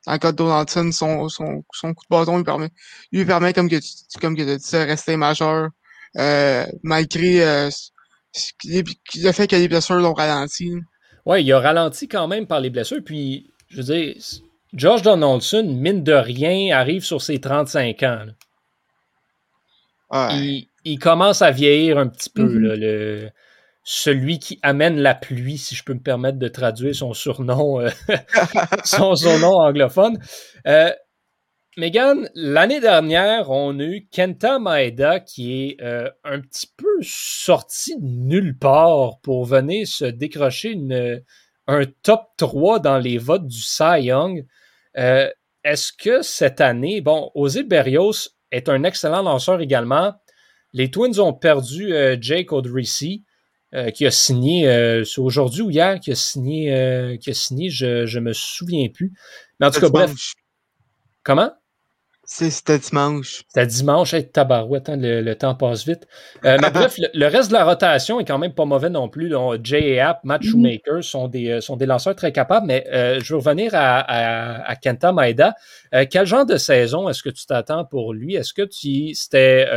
[0.05, 2.69] en cas de Donaldson, son, son, son, coup de bâton lui permet,
[3.11, 5.69] lui permet comme que tu, comme que tu rester majeur,
[6.17, 7.69] euh, malgré euh,
[8.65, 10.73] le fait que les blessures l'ont ralenti.
[11.25, 13.03] Oui, il a ralenti quand même par les blessures.
[13.03, 14.15] Puis, je veux dire,
[14.73, 18.25] George Donaldson, mine de rien, arrive sur ses 35 ans.
[20.31, 22.43] Il, il, commence à vieillir un petit peu.
[22.43, 22.79] là, mm-hmm.
[22.79, 23.29] le,
[23.83, 27.89] celui qui amène la pluie, si je peux me permettre de traduire son surnom, euh,
[28.85, 30.17] son surnom anglophone.
[30.67, 30.91] Euh,
[31.75, 37.99] Megan, l'année dernière, on a eu Kenta Maeda qui est euh, un petit peu sorti
[37.99, 40.77] de nulle part pour venir se décrocher
[41.67, 44.45] un top 3 dans les votes du Cy Young.
[44.95, 50.13] Est-ce que cette année, bon, Ozzy Berrios est un excellent lanceur également.
[50.73, 51.91] Les Twins ont perdu
[52.21, 53.23] Jake Odorizzi.
[53.75, 57.33] Euh, qui a signé, euh, c'est aujourd'hui ou hier, qui a signé, euh, qui a
[57.33, 59.13] signé, je, je me souviens plus.
[59.59, 60.13] Mais en tout cas, bref.
[61.23, 61.51] Comment?
[62.23, 63.43] C'était dimanche.
[63.47, 66.07] C'était dimanche, hey, tabarouette, hein, le, temps passe vite.
[66.43, 69.33] mais bref, le, reste de la rotation est quand même pas mauvais non plus.
[69.63, 70.49] Jay App, Matt mhm.
[70.49, 74.75] Shoemaker sont des, sont des lanceurs très capables, mais je veux revenir à, à, à
[74.75, 75.55] Kenta Maeda.
[76.11, 78.35] quel genre de saison est-ce que tu t'attends pour lui?
[78.35, 79.67] Est-ce que tu c'était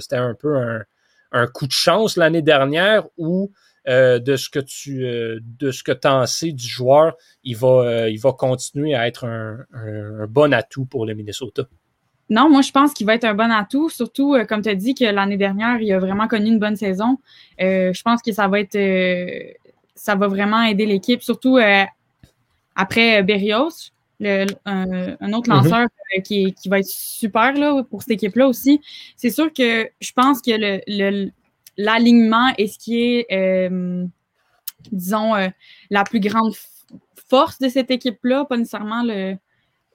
[0.00, 0.84] c'était un peu un,
[1.32, 3.50] un coup de chance l'année dernière ou
[3.88, 7.68] euh, de ce que tu euh, de ce que en sais du joueur, il va,
[7.68, 9.64] euh, il va continuer à être un,
[10.28, 11.62] bon atout pour le Minnesota?
[12.28, 14.96] non, moi, je pense qu'il va être un bon atout, surtout, comme tu as dit,
[14.96, 17.18] que l'année dernière, il a vraiment connu une bonne saison.
[17.60, 18.76] Je pense que ça va être.
[19.94, 21.58] Ça va vraiment aider l'équipe, surtout
[22.74, 25.56] après Berrios, un, autre mhm.
[25.56, 25.88] lanceur
[26.24, 28.80] qui, va être super là, pour cette équipe-là aussi.
[29.16, 30.52] C'est sûr que je pense que
[31.76, 33.70] l'alignement est ce qui est,
[34.90, 35.34] disons,
[35.90, 36.54] la plus grande
[37.28, 39.36] force de cette équipe-là, pas nécessairement le,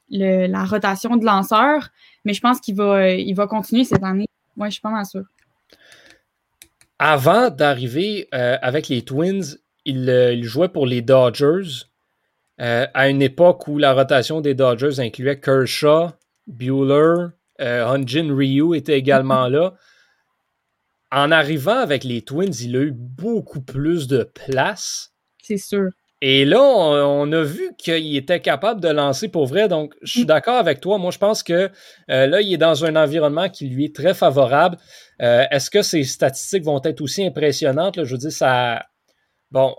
[0.09, 1.89] la rotation de lanceurs,
[2.25, 4.27] mais je pense qu'il va, il va continuer cette année.
[4.55, 5.23] Moi, je suis pas mal sûr.
[6.99, 9.57] Avant d'arriver euh, avec les Twins,
[9.87, 11.85] euh, il, jouait pour les Dodgers
[12.61, 16.11] euh, à une époque où la rotation des Dodgers incluait Kershaw,
[16.47, 17.27] Bueller,
[17.59, 19.73] Hunjin Ryu était également là.
[21.13, 25.11] En arrivant avec les Twins, il a eu beaucoup plus de place.
[25.43, 25.89] C'est sûr.
[26.21, 29.67] Et là, on, a vu qu'il était capable de lancer pour vrai.
[29.67, 30.27] Donc, je suis mm.
[30.27, 30.99] d'accord avec toi.
[30.99, 31.69] Moi, je pense que
[32.11, 34.77] euh, là, il est dans un environnement qui lui est très favorable.
[35.21, 38.03] Euh, est-ce que ses statistiques vont être aussi impressionnantes?
[38.03, 38.85] Je veux dire, ça.
[39.49, 39.75] Bon,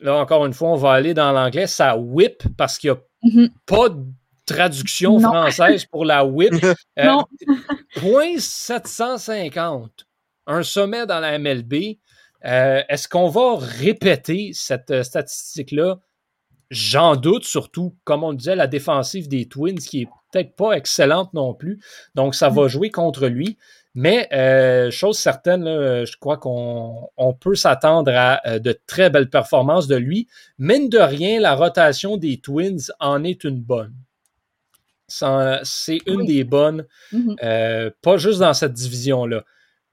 [0.00, 1.66] là, encore une fois, on va aller dans l'anglais.
[1.66, 3.50] Ça whip parce qu'il n'y a mm-hmm.
[3.66, 4.04] pas de
[4.46, 6.54] traduction française pour la whip.
[6.98, 7.26] Euh, non.
[7.96, 10.06] point 750.
[10.46, 11.98] Un sommet dans la MLB.
[12.46, 15.98] Euh, est-ce qu'on va répéter cette euh, statistique-là?
[16.70, 21.34] J'en doute, surtout, comme on disait, la défensive des Twins, qui est peut-être pas excellente
[21.34, 21.80] non plus.
[22.14, 23.58] Donc, ça va jouer contre lui.
[23.96, 29.96] Mais, euh, chose certaine, je crois qu'on peut s'attendre à de très belles performances de
[29.96, 30.28] lui.
[30.58, 33.94] Mine de rien, la rotation des Twins en est une bonne.
[35.08, 37.90] C'est une des bonnes, mm-hmm.
[38.02, 39.44] pas juste dans cette division-là.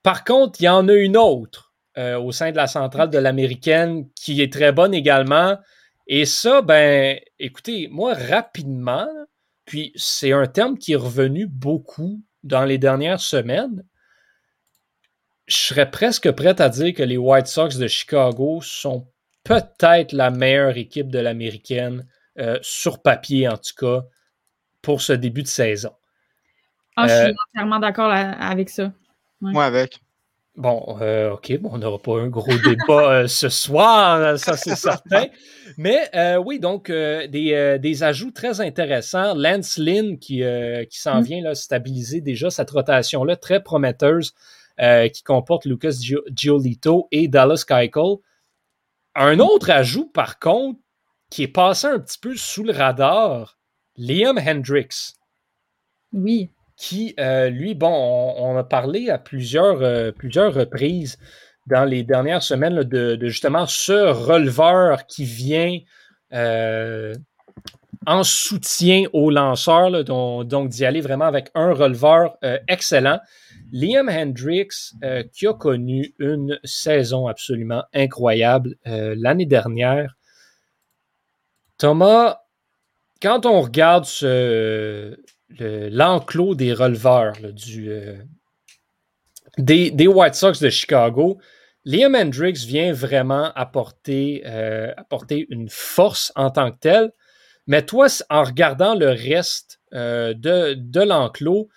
[0.03, 3.19] Par contre, il y en a une autre euh, au sein de la centrale de
[3.19, 5.59] l'américaine qui est très bonne également.
[6.07, 9.07] Et ça, ben, écoutez, moi, rapidement,
[9.65, 13.83] puis c'est un terme qui est revenu beaucoup dans les dernières semaines.
[15.53, 19.07] Je serais presque prêt à dire que les White Sox de Chicago sont
[19.43, 22.07] peut-être la meilleure équipe de l'américaine,
[22.39, 24.03] euh, sur papier en tout cas,
[24.81, 25.91] pour ce début de saison.
[26.95, 28.91] Ah, je suis euh, entièrement d'accord avec ça.
[29.41, 29.99] Moi avec.
[30.55, 34.75] Bon, euh, OK, bon, on n'aura pas un gros débat euh, ce soir, ça c'est
[34.75, 35.25] certain.
[35.77, 39.33] Mais euh, oui, donc des, ajouts très intéressants.
[39.35, 40.43] Lance Lynn qui,
[40.89, 41.23] qui s'en mm.
[41.23, 44.33] vient là, stabiliser déjà cette rotation-là très prometteuse
[44.77, 45.95] qui comporte Lucas
[46.33, 48.17] Giolito et Dallas Keuchel.
[49.15, 50.79] Un autre ajout, par contre,
[51.29, 53.57] qui est passé un petit peu sous le radar,
[53.95, 55.13] Liam Hendricks.
[56.11, 57.87] Oui qui, euh, lui, bon,
[58.37, 61.17] on, a parlé à plusieurs, euh, plusieurs reprises
[61.67, 65.79] dans les dernières semaines de, justement ce releveur qui vient
[66.33, 67.13] euh,
[68.05, 72.35] en soutien au lanceur, donc, d'y aller vraiment avec un releveur
[72.67, 73.21] excellent.
[73.73, 74.93] Liam Hendricks,
[75.33, 80.15] qui a connu une saison absolument incroyable l'année dernière.
[81.77, 82.39] Thomas,
[83.21, 84.05] quand on regarde
[85.59, 88.17] l'enclos des releveurs du, euh,
[89.57, 91.39] des, White Sox de Chicago,
[91.85, 94.93] Liam Hendricks vient vraiment apporter, euh,
[95.49, 97.11] une force en tant que telle.
[97.67, 101.69] Mais toi, en regardant le reste euh, de l'enclos,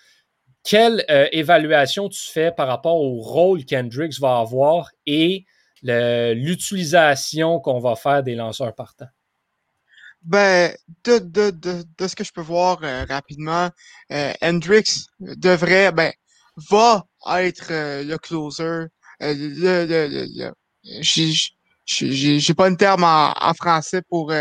[0.67, 5.45] quelle évaluation tu fais par rapport au rôle qu'Hendricks va avoir et
[5.81, 9.07] l'utilisation qu'on va faire des lanceurs partants?
[10.23, 10.75] Ben,
[11.05, 13.69] de, de, de, de, ce que je peux voir euh, rapidement,
[14.11, 16.11] euh, Hendrix devrait, ben,
[16.69, 17.05] va
[17.39, 18.63] être euh, le closer.
[18.63, 18.89] Euh,
[19.21, 20.51] le, le, le,
[21.85, 24.33] j'ai pas un terme en, en français pour,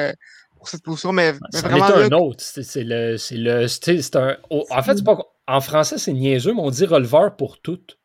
[0.56, 1.86] pour cette position, mais, mais vraiment.
[1.86, 2.42] C'est un autre.
[2.42, 4.36] C'est le, c'est le, c'est un.
[4.50, 5.18] en fait, c'est pas.
[5.46, 7.98] En français, c'est niaiseux, mais on dit releveur pour toutes.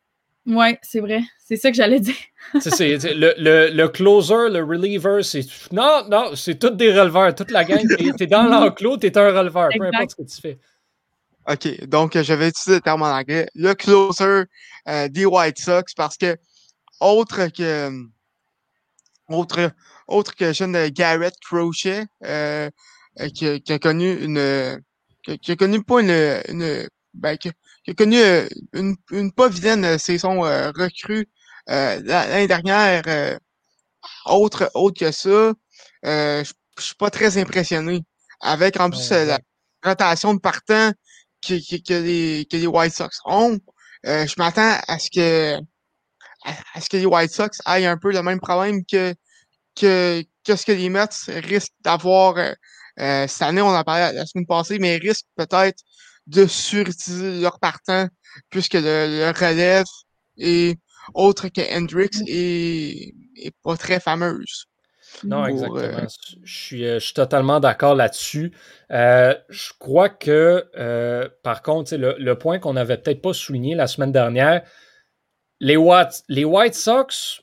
[0.46, 1.20] Oui, c'est vrai.
[1.38, 2.14] C'est ça que j'allais dire.
[2.60, 5.44] c'est, le, le, le, closer, le reliever, c'est.
[5.72, 7.80] Non, non, c'est tous des releveurs, toute la gang.
[8.16, 10.58] T'es, dans l'enclos, t'es un releveur, peu importe ce que tu fais.
[11.48, 13.48] OK, donc je vais utiliser le terme en anglais.
[13.54, 14.44] Le closer
[14.88, 16.36] euh, des White Sox, parce que
[17.00, 17.90] autre que
[19.28, 19.72] autre,
[20.06, 22.70] autre que jeune Garrett Crochet, euh,
[23.20, 24.80] euh, qui, qui, a connu une
[25.24, 27.50] qui, qui a connu pas une, une ben, qui,
[27.84, 31.28] qui a connu euh, une, une pas vilaine saison euh, recrue
[31.70, 33.02] euh, l'année dernière.
[34.26, 35.52] autre, autre que ça,
[36.04, 36.44] je
[36.78, 38.02] suis pas très impressionné.
[38.40, 39.38] Avec en plus la
[39.84, 40.92] rotation de partant
[41.46, 43.58] que, que, les, que les White Sox ont,
[44.04, 45.58] je m'attends à ce que
[46.44, 49.14] à, ce que les White Sox aient un peu le même problème que,
[49.76, 52.34] que, que ce que les Mets risquent d'avoir
[52.96, 55.84] cette année, on en parlé la semaine passée, mais risquent peut-être
[56.26, 58.08] de surutiliser leur partant,
[58.50, 59.84] puisque le, relève
[60.38, 60.78] est
[61.14, 64.66] autre que Hendrix et, est pas très fameuse.
[65.24, 66.06] Non, exactement.
[66.42, 68.52] je, suis, je suis totalement d'accord là-dessus.
[68.88, 74.12] je crois que, par contre, le, le point qu'on n'avait peut-être pas souligné la semaine
[74.12, 74.62] dernière,
[75.60, 75.78] les,
[76.28, 77.42] les White Sox,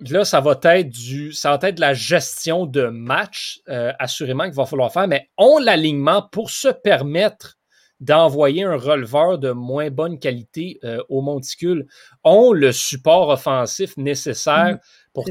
[0.00, 4.44] là, ça va être du, ça va être de la gestion de match, euh, assurément
[4.44, 7.55] qu'il va falloir faire, mais ont l'alignement pour se permettre
[8.00, 11.86] d'envoyer un releveur de moins bonne qualité euh, au monticule,
[12.24, 14.78] ont le support offensif nécessaire mmh,
[15.14, 15.24] pour,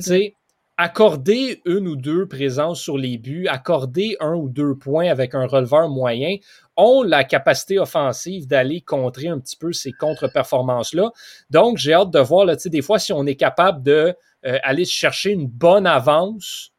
[0.78, 5.48] accorder une ou deux présences sur les buts, accorder un ou deux points avec un
[5.48, 6.36] releveur moyen,
[6.76, 11.12] ont la capacité offensive d'aller contrer un petit peu ces contre-performances-là.
[11.50, 14.14] Donc, j'ai hâte de voir, là, des fois, si on est capable de
[14.46, 16.72] euh, aller chercher une bonne avance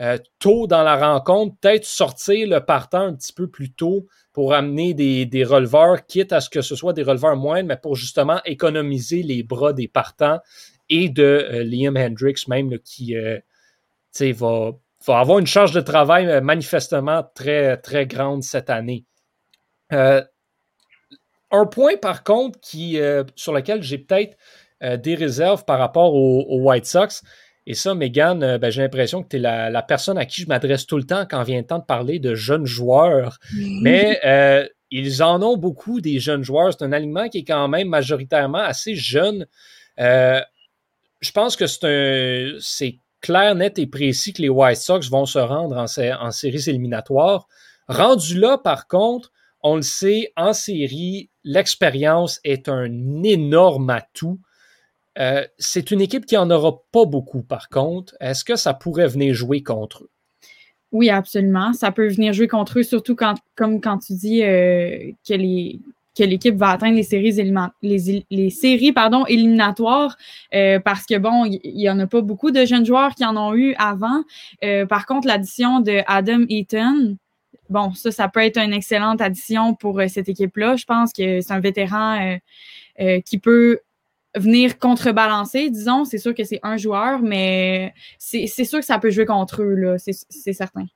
[0.00, 4.54] euh, tôt dans la rencontre, peut-être sortir le partant un petit peu plus tôt pour
[4.54, 7.96] amener des, des releveurs, quitte à ce que ce soit des releveurs moindres, mais pour
[7.96, 10.38] justement économiser les bras des partants
[10.88, 13.40] et de euh, Liam Hendricks même, qui euh,
[14.20, 14.70] va,
[15.04, 19.04] va, avoir une charge de travail manifestement très, très grande cette année.
[19.90, 22.58] un point, par contre,
[23.34, 24.36] sur lequel j'ai peut-être
[24.80, 27.22] des réserves par rapport aux, White Sox,
[27.70, 30.86] et ça, Megan, ben, j'ai l'impression que tu es la, personne à qui je m'adresse
[30.86, 33.38] tout le temps quand vient le temps de parler de jeunes joueurs.
[33.82, 34.20] Mais
[34.90, 36.72] ils en ont beaucoup, des jeunes joueurs.
[36.72, 39.46] C'est un alignement qui est quand même majoritairement assez jeune
[41.20, 41.66] je pense que
[42.60, 45.86] c'est clair, net et précis que les White Sox vont se rendre en,
[46.20, 47.48] en séries éliminatoires.
[47.88, 54.40] Rendu là, par contre, on le sait, en série, l'expérience est un énorme atout.
[55.18, 58.14] Euh, c'est une équipe qui n'en aura pas beaucoup, par contre.
[58.20, 60.10] Est-ce que ça pourrait venir jouer contre eux?
[60.92, 61.72] Oui, absolument.
[61.72, 65.80] Ça peut venir jouer contre eux, surtout quand, comme quand tu dis euh, que les,
[66.18, 67.34] l'équipe va atteindre les séries,
[69.26, 70.16] éliminatoires
[70.54, 73.36] euh, parce que, bon, il n'y en a pas beaucoup de jeunes joueurs qui en
[73.36, 74.22] ont eu avant.
[74.88, 77.16] Par contre, l'addition de Adam Eaton,
[77.68, 80.76] bon, ça, ça peut être une excellente addition pour cette équipe-là.
[80.76, 82.38] Je pense que c'est un vétéran
[83.24, 83.80] qui peut
[84.36, 86.04] venir contrebalancer, disons.
[86.04, 89.96] C'est sûr que c'est un joueur, mais c'est sûr que ça peut jouer contre eux,
[89.98, 90.86] c'est certain.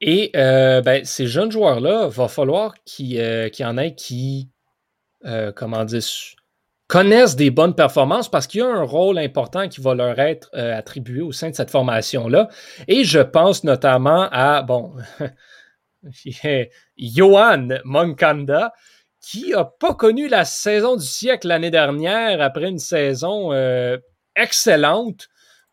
[0.00, 4.48] Et euh, ben, ces jeunes joueurs-là, va falloir qu'il euh, y en ait qui,
[5.24, 6.02] euh, comment dire,
[6.86, 10.56] connaissent des bonnes performances parce qu'il y a un rôle important qui va leur être
[10.56, 12.48] attribué au sein de cette formation-là.
[12.86, 14.94] Et je pense notamment à, bon,
[16.96, 18.72] Johan Moncanda,
[19.28, 23.52] qui n'a pas connu la saison du siècle l'année dernière après une saison
[24.36, 25.28] excellente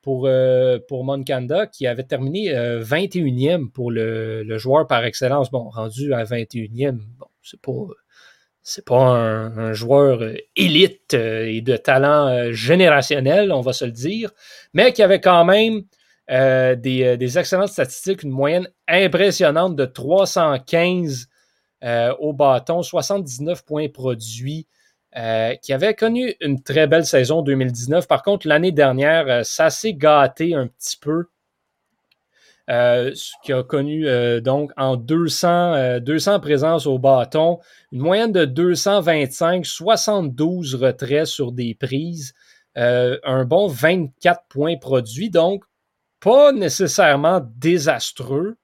[0.06, 5.50] pour, euh, pour Moncanda, qui avait terminé 21e euh, pour le, joueur par excellence.
[5.50, 7.72] Bon, rendu à 21e, bon, c'est pas.
[8.68, 14.32] C'est pas un, joueur euh, élite et de talent générationnel, on va se le dire,
[14.74, 15.84] mais qui avait quand même
[16.28, 21.28] des, des, excellentes statistiques, une moyenne impressionnante de 315
[22.19, 24.67] au bâton, 79 points produits,
[25.17, 28.06] euh, qui avait connu une très belle saison 2019.
[28.06, 31.28] Par contre, l'année dernière, euh, ça s'est gâté un petit peu.
[32.69, 34.08] Euh, ce qui a connu
[34.41, 37.60] donc en 200, 200 présences au bâton,
[37.93, 42.34] une moyenne de 225, 72 retraits sur des prises,
[42.76, 45.63] un bon 24 points produits, donc
[46.19, 48.58] pas nécessairement désastreux,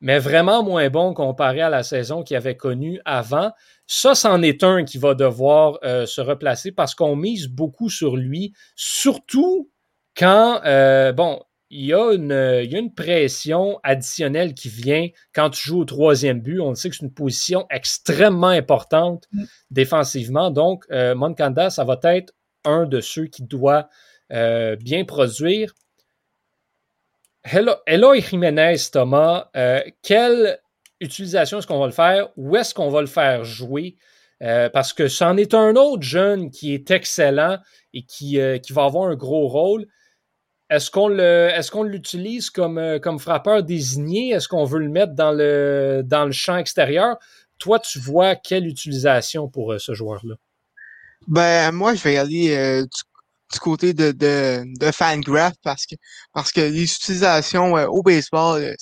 [0.00, 3.52] mais vraiment moins bon comparé à la saison qu'il avait connue avant.
[3.86, 8.16] Ça, c'en est un qui va devoir euh, se replacer parce qu'on mise beaucoup sur
[8.16, 9.70] lui, surtout
[10.16, 11.40] quand, euh, bon,
[11.70, 15.80] il y, a une, il y, a une, pression additionnelle qui vient quand tu joues
[15.80, 16.60] au troisième but.
[16.60, 19.44] On sait que c'est une position extrêmement importante mm.
[19.70, 20.50] défensivement.
[20.50, 22.32] Donc, euh, Moncanda, ça va être
[22.64, 23.88] un de ceux qui doit
[24.32, 25.74] euh, bien produire.
[27.42, 29.48] Hello, Eloy Jiménez, Thomas,
[30.02, 30.60] quel
[31.00, 32.28] utilisation est-ce qu'on va le faire?
[32.36, 33.96] Où est-ce qu'on va le faire jouer?
[34.42, 37.58] Euh, parce que c'en est un autre jeune qui est excellent
[37.92, 39.86] et qui, euh, qui va avoir un gros rôle.
[40.70, 44.30] Est-ce qu'on est qu'on l'utilise comme, euh, comme frappeur désigné?
[44.30, 47.18] Est-ce qu'on veut le mettre dans le, dans le champ extérieur?
[47.58, 50.36] Toi, tu vois quelle utilisation pour ce joueur-là?
[51.26, 52.84] Ben, moi, je vais aller
[53.58, 55.94] côté de, de, de Fangraph parce que,
[56.32, 58.74] parce que les utilisations au baseball,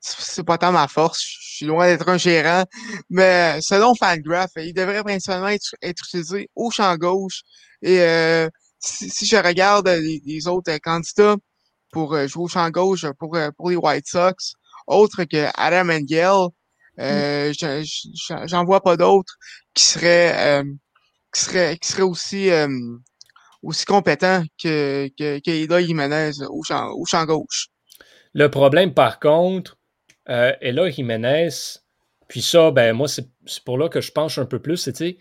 [0.00, 1.20] c'est pas tant ma force.
[1.20, 2.64] Je suis loin d'être un gérant.
[3.10, 7.42] Mais selon Fangraph, il devrait principalement être, utilisé au champ gauche.
[7.82, 8.48] Et euh,
[8.78, 11.36] si, je regarde les, autres candidats
[11.92, 14.54] pour euh, jouer au champ gauche pour, euh, pour les White Sox,
[14.86, 16.48] autres que Adam Engel,
[16.98, 17.52] Euh,
[18.46, 19.34] J'en vois pas d'autres
[19.74, 20.62] qui seraient
[21.32, 22.50] qui seraient qui seraient aussi
[23.62, 27.68] aussi compétents que que, Eda Jimenez au champ, au champ gauche.
[28.32, 29.76] Le problème, par contre,
[30.28, 31.48] euh, Ella Jiménez,
[32.28, 33.28] puis ça, ben moi, c'est
[33.64, 35.18] pour là que je penche un peu plus, c'est,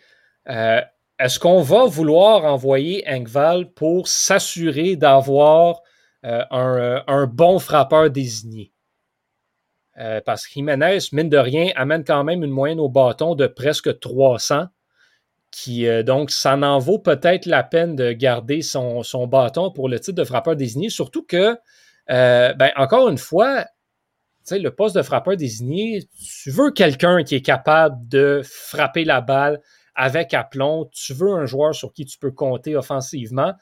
[0.48, 0.82] euh,
[1.18, 5.82] est-ce qu'on va vouloir envoyer Engval pour s'assurer d'avoir
[6.26, 8.72] euh, un, un, bon frappeur désigné?
[9.98, 13.48] Euh, parce que Jiménez, mine de rien, amène quand même une moyenne au bâton de
[13.48, 14.68] presque 300.
[15.52, 20.18] Qui, donc, ça en vaut peut-être la peine de garder son, bâton pour le titre
[20.18, 21.58] de frappeur désigné, surtout que,
[22.08, 23.66] ben, encore une fois,
[24.52, 26.08] le poste de frappeur désigné,
[26.42, 29.62] tu veux quelqu'un qui est capable de frapper la balle
[29.96, 33.54] avec aplomb, tu veux un joueur sur qui tu peux compter offensivement.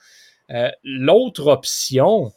[0.52, 2.32] Euh, l'autre option,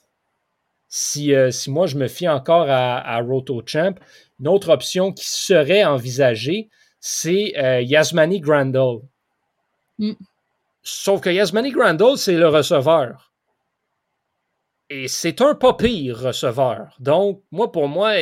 [0.89, 3.95] si, euh, moi je me fie encore à, à RotoChamp,
[4.41, 9.01] une autre option qui serait envisagée, c'est euh, Yasmani Grandal.
[10.01, 10.15] Mm.
[10.83, 13.31] Sauf que Yasmani Grandal, c'est le receveur.
[14.89, 16.97] Et c'est un pas pire receveur.
[16.99, 18.15] Donc, moi, pour moi,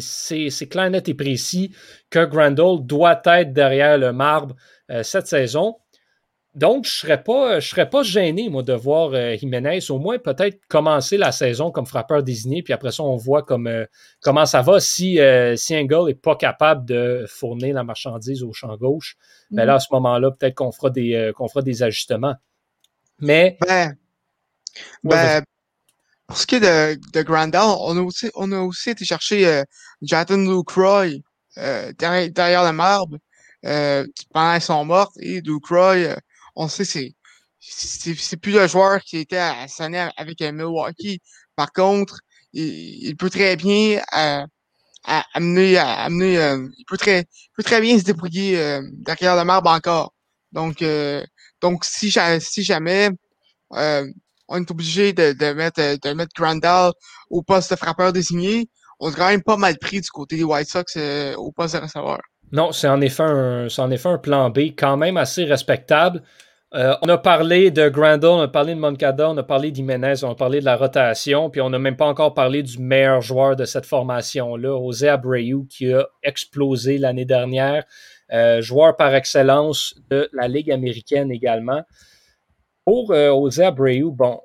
[0.00, 1.74] c'est clair, net et précis
[2.08, 4.54] que Grandal doit être derrière le marbre
[4.90, 5.76] euh, cette saison.
[6.58, 9.98] Donc, je ne serais, pas, je serais pas gêné, moi, de voir euh, Jiménez au
[9.98, 13.86] moins peut-être commencer la saison comme frappeur désigné, puis après ça, on voit comme, euh,
[14.20, 15.18] comment ça va si,
[15.56, 19.16] si Engel n'est pas capable de fournir la marchandise au champ gauche.
[19.50, 22.34] Ben là, à ce moment-là, peut-être qu'on fera, des, qu'on fera des ajustements.
[23.20, 23.56] Mais.
[23.66, 23.96] Ben,
[25.02, 25.42] ben
[26.28, 29.46] pour ce qui est de, de Grandal, on a aussi, on a aussi été chercher
[29.46, 29.64] euh,
[30.02, 31.22] Jonathan Lucroy
[31.56, 33.16] euh, derrière, derrière le marbre
[33.64, 35.10] euh, pendant qu'ils sont morts.
[35.20, 36.16] Et Lucroy, euh,
[36.58, 37.14] on sait, c'est
[37.60, 41.20] c'est plus le joueur qui était à, à avec Milwaukee.
[41.56, 42.20] Par contre,
[42.52, 44.46] il, peut très bien euh,
[45.34, 46.34] amener, amener
[46.78, 50.14] il peut très, peut très bien se débrouiller derrière le marbre encore.
[50.52, 50.84] Donc,
[51.60, 53.10] donc si, jamais
[54.48, 56.92] on est obligé de, mettre, de mettre Grandal
[57.30, 58.68] au poste de frappeur désigné.
[59.00, 61.76] On est quand même pas mal pris du côté des White Sox euh, au poste
[61.76, 62.18] de receveur.
[62.50, 66.22] Non, c'est en, effet un, en effet un plan B quand même assez respectable.
[66.74, 70.22] Euh, on a parlé de Grandal, on a parlé de Moncada, on a parlé d'Imenez,
[70.22, 73.22] on a parlé de la rotation, puis on n'a même pas encore parlé du meilleur
[73.22, 77.84] joueur de cette formation-là, José Abreu, qui a explosé l'année dernière,
[78.32, 81.82] euh, joueur par excellence de la Ligue américaine également.
[82.84, 84.38] Pour euh, Abreu, bon,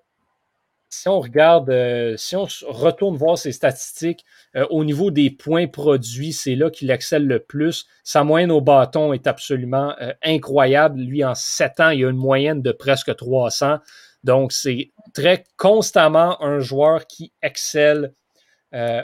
[0.94, 4.24] si on regarde, euh, si on retourne voir ses statistiques,
[4.56, 7.88] euh, au niveau des points produits, c'est là qu'il excelle le plus.
[8.04, 11.00] Sa moyenne au bâton est absolument euh, incroyable.
[11.00, 13.80] Lui, en sept ans, il a une moyenne de presque 300.
[14.24, 18.14] Donc, c'est très constamment un joueur qui excelle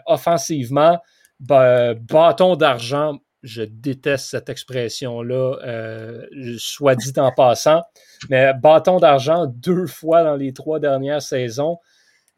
[0.07, 0.99] offensivement.
[1.39, 6.25] bâton d'argent, je déteste cette expression-là, euh,
[6.57, 7.83] soit dit en passant,
[8.29, 11.77] mais bâton d'argent deux fois dans les trois dernières saisons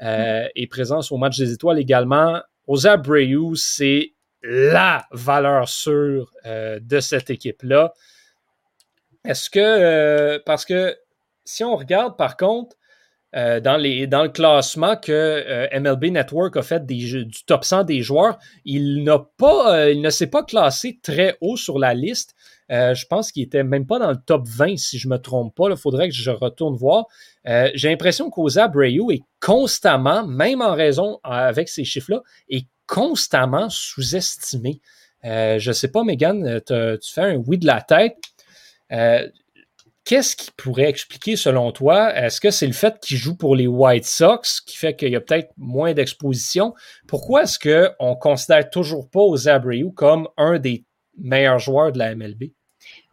[0.02, 2.41] euh, et présence au match des étoiles également.
[2.68, 7.93] Oza Abreu, c'est la valeur sûre euh, de cette équipe-là.
[9.26, 10.97] Est-ce que, parce que
[11.45, 12.76] si on regarde par contre,
[13.34, 17.86] euh, dans, les, dans le classement que euh, MLB Network a fait du top 100
[17.86, 21.94] des joueurs, il, n'a pas, euh, il ne s'est pas classé très haut sur la
[21.94, 22.36] liste.
[22.70, 25.70] je pense qu'il était même pas dans le top 20, si je me trompe pas.
[25.70, 27.06] Il faudrait que je retourne voir.
[27.46, 34.82] J'ai l'impression qu'Oza Abreu est constamment, même en raison avec ces chiffres-là, est constamment sous-estimé.
[35.24, 38.18] je sais pas, Megan, tu fais un oui de la tête.
[40.04, 43.68] Qu'est-ce qui pourrait expliquer, selon toi, est-ce que c'est le fait qu'il joue pour les
[43.68, 46.74] White Sox qui fait qu'il y a peut-être moins d'exposition?
[47.08, 50.86] Pourquoi est-ce qu'on ne considère toujours pas Abreu comme un des
[51.18, 52.52] meilleurs joueurs de la MLB?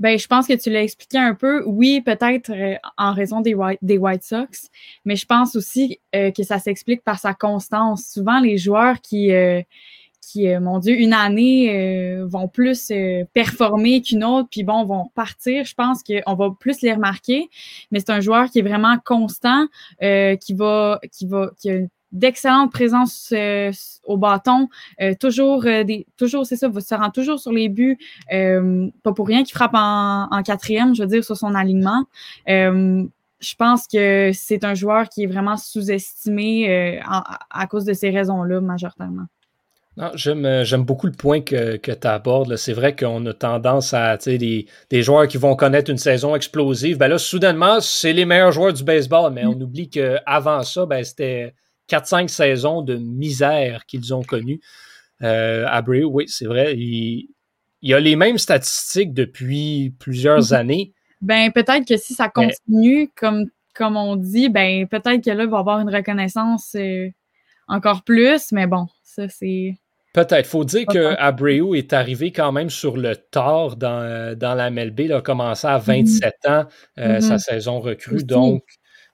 [0.00, 1.62] Ben, je pense que tu l'as expliqué un peu.
[1.66, 4.68] Oui, peut-être euh, en raison des White, des White Sox,
[5.04, 8.06] mais je pense aussi euh, que ça s'explique par sa constance.
[8.06, 9.60] Souvent, les joueurs qui, euh,
[10.28, 14.84] qui, euh, mon Dieu, une année euh, vont plus euh, performer qu'une autre, puis bon,
[14.84, 15.64] vont partir.
[15.64, 17.48] Je pense qu'on va plus les remarquer,
[17.90, 19.66] mais c'est un joueur qui est vraiment constant,
[20.00, 23.34] qui va, qui va, qui a une d'excellente présence
[24.04, 24.68] au bâton,
[25.20, 27.98] toujours des, toujours c'est ça, se rend toujours sur les buts,
[28.30, 32.06] pas pour rien qu'il frappe en, en, quatrième, je veux dire sur son alignement.
[32.46, 38.62] je pense que c'est un joueur qui est vraiment sous-estimé à cause de ces raisons-là
[38.62, 39.26] majoritairement.
[39.98, 42.54] Non, euh, j'aime, beaucoup le point que, que tu abordes.
[42.54, 46.98] C'est vrai qu'on a tendance à des, des joueurs qui vont connaître une saison explosive.
[46.98, 49.62] Ben là, soudainement, c'est les meilleurs joueurs du baseball, mais on mm.
[49.62, 51.52] oublie qu'avant ça, ben, c'était
[51.90, 54.60] 4-5 saisons de misère qu'ils ont connues.
[55.22, 57.28] Euh, Abreu, oui, c'est vrai, il,
[57.82, 60.58] il a les mêmes statistiques depuis plusieurs Mhm.
[60.58, 60.92] années.
[61.20, 65.50] Ben, peut-être que si ça continue, comme, comme on dit, ben, peut-être que là, il
[65.50, 67.08] va y avoir une reconnaissance euh,
[67.66, 69.74] encore plus, mais bon, ça, c'est.
[70.14, 70.46] Peut-être.
[70.46, 71.14] faut dire que.
[71.18, 75.00] Abreu est arrivé quand même sur le tard dans, dans la MLB.
[75.00, 76.64] Il a commencé à 27 ans
[76.98, 77.20] euh, Mhm.
[77.20, 78.24] sa saison recrue.
[78.24, 78.64] Donc,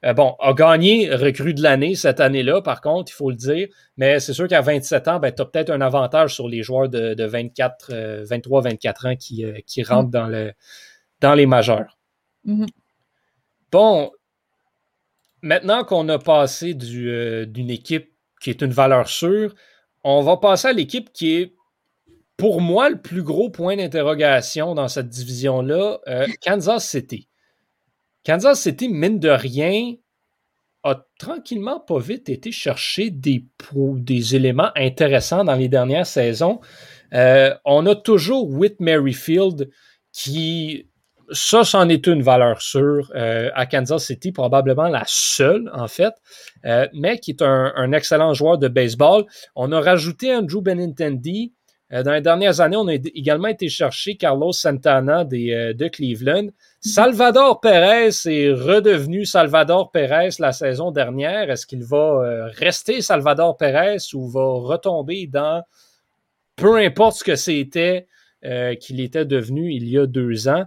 [0.05, 3.69] euh, bon, a gagné recrue de l'année cette année-là, par contre, il faut le dire.
[3.97, 6.89] Mais c'est sûr qu'à 27 ans, ben, tu as peut-être un avantage sur les joueurs
[6.89, 10.53] de, de 24, 23-24 ans qui, euh, qui rentrent dans, le,
[11.21, 11.99] dans les majeurs.
[12.45, 12.67] Mhm.
[13.73, 14.11] Bon,
[15.43, 19.55] maintenant qu'on a passé du, euh, d'une équipe qui est une valeur sûre,
[20.05, 21.55] on va passer à l'équipe qui est,
[22.37, 27.29] pour moi, le plus gros point d'interrogation dans cette division-là, euh, Kansas City.
[28.25, 29.95] Kansas City, mine de rien,
[30.83, 33.47] a tranquillement, pas vite, été chercher des,
[34.35, 36.61] éléments intéressants dans les dernières saisons.
[37.15, 39.71] Euh, on a toujours Whit Merrifield
[40.13, 40.89] qui,
[41.35, 46.15] ça, c'en est une valeur sûre euh, à Kansas City, probablement la seule, en fait,
[46.65, 49.25] euh, mais qui est un, excellent joueur de baseball.
[49.57, 51.53] On a rajouté Andrew Benintendi.
[51.93, 56.49] Euh, dans les dernières années, on a également été chercher Carlos Santana de Cleveland.
[56.81, 61.51] Salvador Perez est redevenu Salvador Perez la saison dernière.
[61.51, 65.63] Est-ce qu'il va rester Salvador Perez ou va retomber dans
[66.57, 68.07] peu importe ce que c'était
[68.81, 70.65] qu'il était devenu il y a deux ans?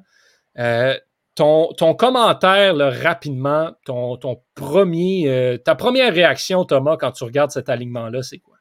[0.59, 0.97] Euh,
[1.35, 7.23] ton, ton commentaire là, rapidement, ton, ton premier, euh, ta première réaction, Thomas, quand tu
[7.23, 8.57] regardes cet alignement-là, c'est quoi?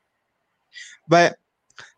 [1.08, 1.32] Ben,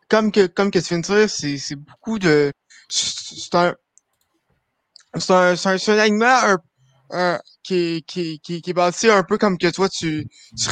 [0.07, 2.51] comme que, comme que tu viens de dire, c'est, beaucoup de,
[2.89, 3.75] c'est un,
[5.17, 6.59] c'est un, un, un alignement un-
[7.11, 10.27] un- qui, qui, qui, qui est bâti un peu comme que toi, tu,
[10.57, 10.69] tu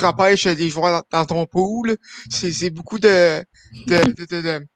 [0.56, 1.98] des joueurs dans, ton pool.
[2.30, 3.44] C'est, c'est beaucoup de,
[3.88, 4.68] de, de, de,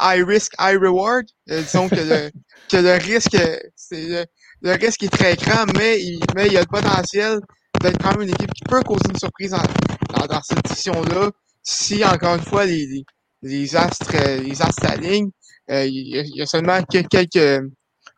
[0.00, 1.26] high risk, high reward.
[1.50, 2.30] Euh, disons que le,
[2.70, 3.36] que le risque,
[3.76, 4.24] c'est, le,
[4.62, 7.38] le risque est très grand, mais il, mais il y a le potentiel
[7.80, 11.30] d'être quand même une équipe qui peut causer une surprise dans, dans, cette édition-là.
[11.62, 13.04] Si, encore une fois, les, les,
[13.42, 14.12] les astres,
[14.42, 15.30] les astres s'alignent,
[15.70, 17.62] euh, il y, a- seulement que quelques,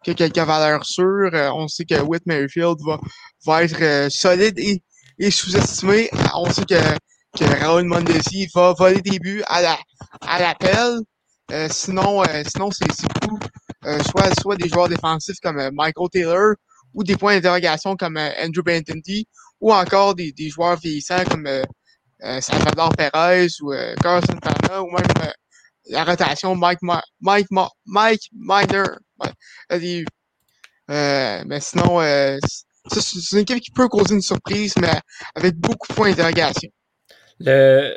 [0.05, 1.31] que quelques valeurs sûres.
[1.35, 2.99] Euh, on sait que Whit Merrifield va,
[3.47, 4.83] va être euh, solide et,
[5.19, 6.09] et sous-estimé.
[6.15, 6.75] Euh, On sait que,
[7.39, 9.79] que Raúl Mondesi va voler des buts à la
[10.27, 10.99] à l'appel.
[11.51, 12.87] Euh, sinon, euh, sinon c'est
[13.21, 13.39] beaucoup
[13.85, 16.55] euh, soit, soit des joueurs défensifs comme Michael Taylor
[16.95, 19.27] ou des points d'interrogation comme Andrew Benintendi
[19.61, 21.49] ou encore des, des joueurs vieillissants comme
[22.41, 25.33] Salvador Perez ou Carlos Santana ou même
[25.91, 26.81] la rotation Mike
[27.21, 27.49] Mike
[27.87, 28.85] Mike Miner.
[30.89, 32.01] Mais sinon,
[32.89, 34.93] c'est une équipe qui peut causer une surprise, mais
[35.35, 36.71] avec beaucoup de points d'interrogation.
[37.41, 37.97] Le,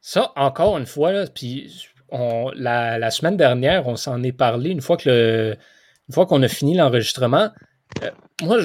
[0.00, 6.42] ça, encore une fois, puis la, semaine dernière, on s'en est parlé une fois qu'on
[6.42, 7.50] a fini l'enregistrement.
[8.02, 8.10] Euh,
[8.42, 8.58] moi,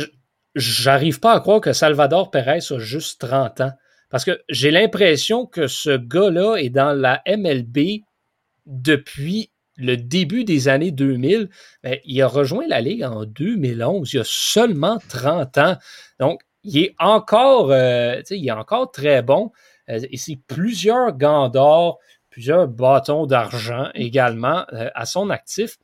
[0.55, 3.71] j'arrive pas à croire que Salvador Perez a juste 30 ans.
[4.09, 8.03] Parce que j'ai l'impression que ce gars-là est dans la MLB
[8.65, 11.49] depuis le début des années 2000.
[11.83, 14.13] Ben, il a rejoint la Ligue en 2011.
[14.13, 15.77] Il a seulement 30 ans.
[16.19, 19.51] Donc, il est encore, euh, il est encore très bon.
[19.89, 21.99] Euh, et c'est plusieurs gants d'or,
[22.35, 25.77] plusieurs bâtons d'argent également euh, à son actif.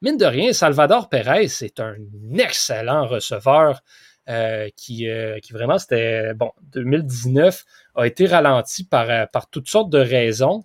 [0.00, 1.94] Mine de rien, Salvador Perez, c'est un
[2.36, 3.82] excellent receveur
[4.28, 9.90] euh, qui, euh, qui vraiment, c'était, bon, 2019 a été ralenti par, par toutes sortes
[9.90, 10.64] de raisons.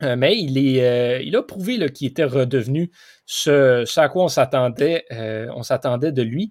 [0.00, 2.90] Mais il, est, il a prouvé qu'il était redevenu
[3.24, 5.04] ce, à quoi on s'attendait,
[5.54, 6.50] on s'attendait de lui.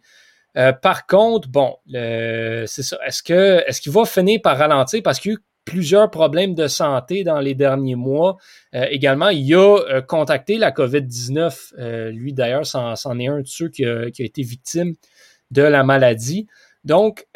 [0.81, 2.97] Par contre, bon, c'est ça.
[3.05, 5.01] Est-ce que est-ce qu'il va finir par ralentir?
[5.03, 8.37] Parce qu'il y a plusieurs problèmes de santé dans les derniers mois.
[8.75, 11.73] Euh, également, il a euh, contacté la COVID-19.
[11.77, 14.93] Euh, lui, d'ailleurs, c'en, est un de ceux qui a, été victime
[15.51, 16.47] de la maladie.
[16.83, 17.27] Donc,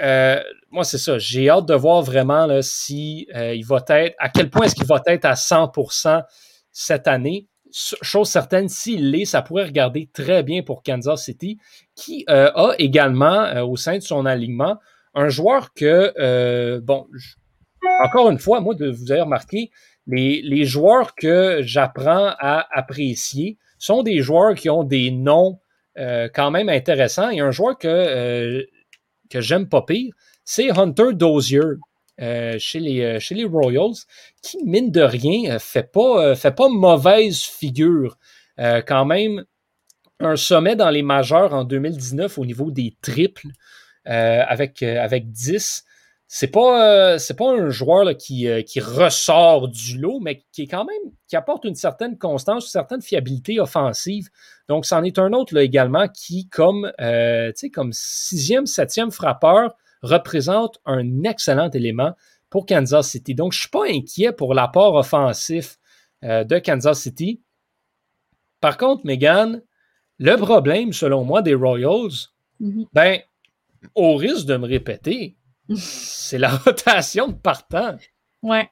[0.72, 1.18] moi, c'est ça.
[1.20, 5.02] J'ai hâte de voir vraiment si il va être, à quel point est-ce qu'il va
[5.06, 6.24] être à 100%
[6.72, 7.48] cette année.
[7.72, 11.60] Chose certaine, s'il l'est, ça pourrait regarder très bien pour Kansas City,
[11.94, 14.78] qui a également au sein de son alignement
[15.14, 17.06] un joueur que, bon,
[18.04, 19.72] encore une fois, moi, de, vous avez remarqué,
[20.08, 25.60] les, joueurs que j'apprends à apprécier sont des joueurs qui ont des noms
[25.98, 27.30] euh, quand même intéressants.
[27.30, 28.64] A un joueur que, euh,
[29.34, 30.14] j'aime pas pire,
[30.44, 31.62] c'est Hunter Dozier.
[32.22, 33.96] euh, chez, les, Royals,
[34.42, 38.18] qui, mine de rien, fait pas, fait pas mauvaise figure.
[38.58, 39.44] Quand même,
[40.22, 43.50] un sommet dans les majeurs en 2019 au niveau des triples,
[44.06, 45.84] avec, avec 10.
[46.38, 50.84] C'est pas, c'est pas un joueur qui, qui, ressort du lot, mais qui est quand
[50.84, 54.28] même qui apporte une certaine constance, une certaine fiabilité offensive.
[54.68, 56.92] Donc, c'en est un autre là, également qui, comme,
[57.74, 62.12] comme sixième, septième frappeur, représente un excellent élément
[62.50, 63.34] pour Kansas City.
[63.34, 65.78] Donc, je ne suis pas inquiet pour l'apport offensif
[66.22, 67.40] de Kansas City.
[68.60, 69.62] Par contre, Megan,
[70.18, 72.28] le problème, selon moi, des Royals,
[72.60, 72.88] mm-hmm.
[72.92, 73.22] ben,
[73.96, 75.38] au risque de me répéter,
[75.76, 77.96] c'est la rotation de partant.
[78.42, 78.70] Ouais.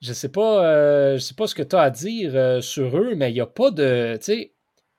[0.00, 2.96] Je sais pas, euh, je sais pas ce que tu as à dire euh, sur
[2.98, 4.16] eux, mais il n'y a pas de.
[4.18, 4.52] Tu sais,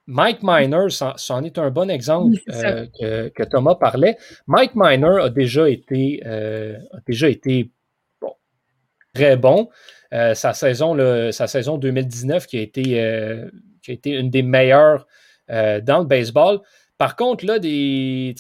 [0.08, 2.88] Mike Miner, c'en est un bon exemple euh,
[3.30, 4.18] que, Thomas parlait.
[4.48, 7.72] Mike Miner a déjà été, a déjà été
[8.20, 8.34] bon,
[9.14, 9.70] très bon.
[10.12, 10.96] sa, saison,
[11.32, 12.84] sa saison 2019 qui a été,
[13.82, 15.08] qui a été une des meilleures
[15.50, 16.62] dans le baseball.
[16.98, 18.34] Par contre, là, des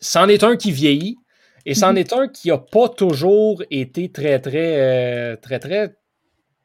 [0.00, 1.18] c'en est un qui vieillit
[1.66, 1.98] et c'en mhm.
[1.98, 5.94] est un qui n'a pas toujours été très, très, euh, très, très,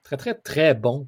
[0.04, 1.08] très, très, très bon.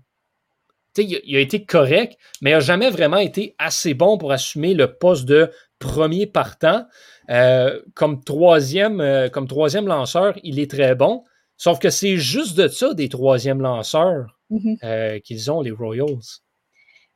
[0.98, 4.94] il, a été correct, mais il n'a jamais vraiment été assez bon pour assumer le
[4.94, 6.86] poste de premier partant.
[7.30, 11.24] Euh, comme, troisième, euh, comme troisième lanceur, il est très bon.
[11.58, 14.78] Sauf que c'est juste de ça, des troisièmes lanceurs mhm.
[15.22, 16.42] qu'ils ont, les Royals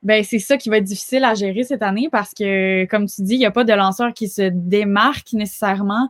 [0.04, 3.22] ben c'est ça qui va être difficile à gérer cette année parce que, comme tu
[3.22, 6.10] dis, il n'y a pas de lanceur qui se démarque nécessairement.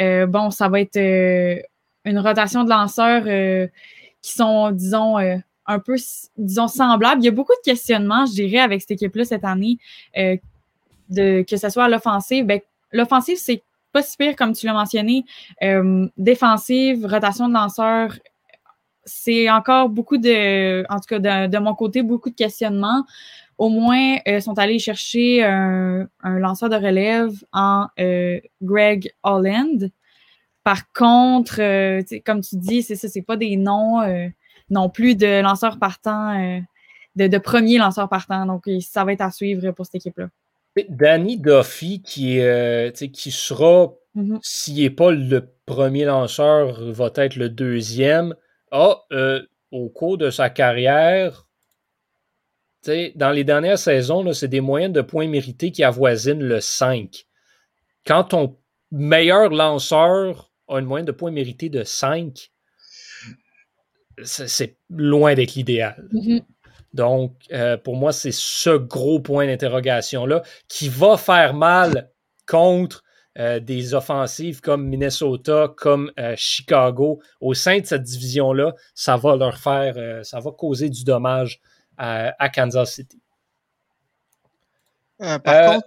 [0.00, 1.60] Euh, bon, ça va être euh,
[2.04, 3.68] une rotation de lanceurs euh,
[4.22, 5.96] qui sont, disons, un peu,
[6.36, 7.22] disons, semblables.
[7.22, 9.78] Il y a beaucoup de questionnements, je dirais, avec cette équipe-là cette année,
[10.16, 12.44] de, que ce soit à l'offensive.
[12.44, 12.60] Ben,
[12.90, 13.62] l'offensive, c'est
[13.92, 15.24] pas si pire, comme tu l'as mentionné.
[16.16, 18.18] défensive, rotation de lanceurs,
[19.08, 23.04] c'est encore beaucoup de, en tout cas de, mon côté, beaucoup de questionnements.
[23.56, 29.90] Au moins, ils euh, sont allés chercher un, lanceur de relève en euh, Greg Holland.
[30.62, 34.00] Par contre, euh, comme tu dis, c'est ça, c'est pas des noms
[34.70, 36.60] non plus de lanceurs partants,
[37.16, 38.46] de, de premiers lanceurs partants.
[38.46, 40.28] Donc, ça va être à suivre pour cette équipe-là.
[40.88, 42.38] Danny Duffy, qui,
[43.12, 44.38] qui sera, mm-hmm.
[44.42, 48.34] s'il n'est pas le premier lanceur, va être le deuxième
[48.70, 51.48] a, euh, au cours de sa carrière,
[52.86, 57.26] dans les dernières saisons, c'est des moyennes de points mérités qui avoisinent le 5.
[58.06, 58.56] Quand ton
[58.90, 62.50] meilleur lanceur a une moyenne de points mérités de 5,
[64.22, 66.08] c'est loin d'être l'idéal.
[66.12, 66.42] Mm-hmm.
[66.94, 72.10] Donc, euh, pour moi, c'est ce gros point d'interrogation-là qui va faire mal
[72.46, 73.04] contre
[73.38, 79.36] euh, des offensives comme Minnesota, comme euh, Chicago, au sein de cette division-là, ça va
[79.36, 81.60] leur faire, euh, ça va causer du dommage
[81.96, 83.20] à, Kansas City.
[85.18, 85.40] par
[85.72, 85.86] contre,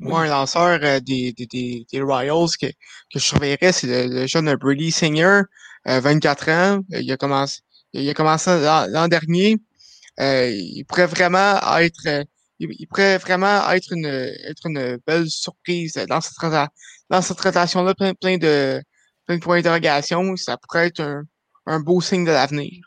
[0.00, 2.74] moi, un lanceur des, des, des, Royals que, que
[3.14, 5.42] je surveillerais, c'est le, jeune Brady Singer,
[5.84, 6.80] 24 ans.
[6.90, 7.60] Il a commencé,
[7.92, 9.58] il a commencé l'an dernier.
[10.18, 12.24] il pourrait vraiment être
[12.70, 16.36] il, pourrait vraiment être une, être une belle surprise dans cette,
[17.10, 18.82] dans cette rotation-là, plein, plein, de,
[19.26, 20.36] plein de points d'interrogation.
[20.36, 21.22] Ça pourrait être un,
[21.66, 22.82] un beau signe de l'avenir.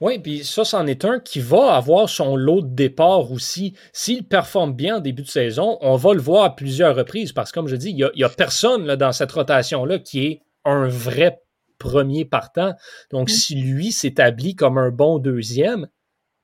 [0.00, 3.74] Oui, puis ça, c'en est un qui va avoir son lot de départ aussi.
[3.92, 7.52] S'il performe bien en début de saison, on va le voir à plusieurs reprises parce
[7.52, 10.42] que, comme je dis, il n'y a, a, personne là, dans cette rotation-là qui est
[10.64, 11.42] un vrai
[11.78, 12.74] premier partant.
[13.10, 13.32] Donc, mm.
[13.32, 15.86] si lui s'établit comme un bon deuxième,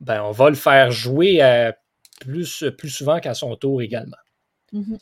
[0.00, 1.74] ben, on va le faire jouer à
[2.20, 4.16] plus, plus souvent qu'à son tour également.
[4.72, 4.98] Mm-hmm.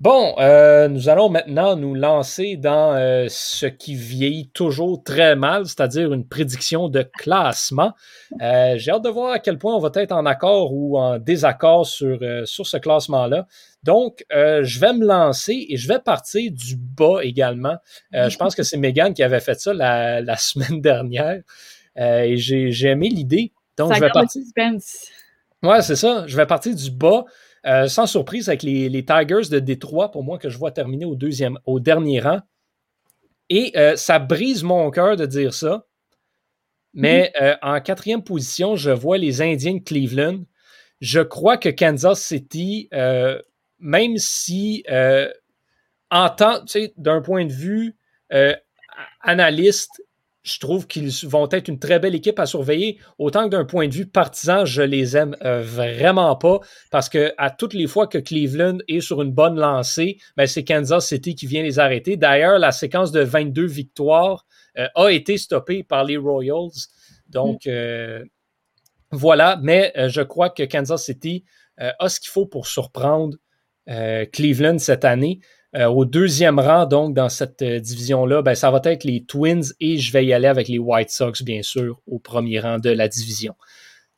[0.00, 5.66] Bon, euh, nous allons maintenant nous lancer dans euh, ce qui vieillit toujours très mal,
[5.66, 7.92] c'est-à-dire une prédiction de classement.
[8.40, 11.18] Euh, j'ai hâte de voir à quel point on va être en accord ou en
[11.18, 13.48] désaccord sur, sur ce classement-là.
[13.82, 17.76] Donc, je vais me lancer et je vais partir du bas également.
[18.12, 21.42] je pense que c'est Megan qui avait fait ça la, la semaine dernière
[21.96, 23.52] et j'ai aimé l'idée.
[23.76, 24.42] Donc, je vais partir.
[25.62, 26.26] Ouais, c'est ça.
[26.26, 27.24] Je vais partir du bas.
[27.66, 31.16] Euh, sans surprise, avec les, Tigers de Détroit, pour moi, que je vois terminer au,
[31.16, 32.40] deuxième, au dernier rang.
[33.50, 35.86] Et euh, ça brise mon cœur de dire ça.
[36.94, 37.46] Mais mhm.
[37.46, 40.40] euh, en quatrième position, je vois les Indiens de Cleveland.
[41.00, 42.88] Je crois que Kansas City,
[43.78, 44.84] même si,
[46.10, 46.64] en tant,
[46.96, 47.96] d'un point de vue
[49.20, 50.02] analyste,
[50.48, 52.98] je trouve qu'ils vont être une très belle équipe à surveiller.
[53.18, 57.34] Autant que d'un point de vue partisan, je les aime euh, vraiment pas parce que
[57.36, 61.34] à toutes les fois que Cleveland est sur une bonne lancée, ben, c'est Kansas City
[61.34, 62.16] qui vient les arrêter.
[62.16, 64.46] D'ailleurs, la séquence de 22 victoires
[64.78, 66.88] euh, a été stoppée par les Royals.
[67.28, 67.70] Donc, mm.
[67.70, 68.24] euh,
[69.10, 69.60] voilà.
[69.62, 71.44] Mais je crois que Kansas City
[71.76, 73.36] a ce qu'il faut pour surprendre
[73.86, 75.38] Cleveland cette année.
[75.74, 80.12] Au deuxième rang, donc, dans cette division-là, ben, ça va être les Twins et je
[80.12, 83.54] vais y aller avec les White Sox, bien sûr, au premier rang de la division.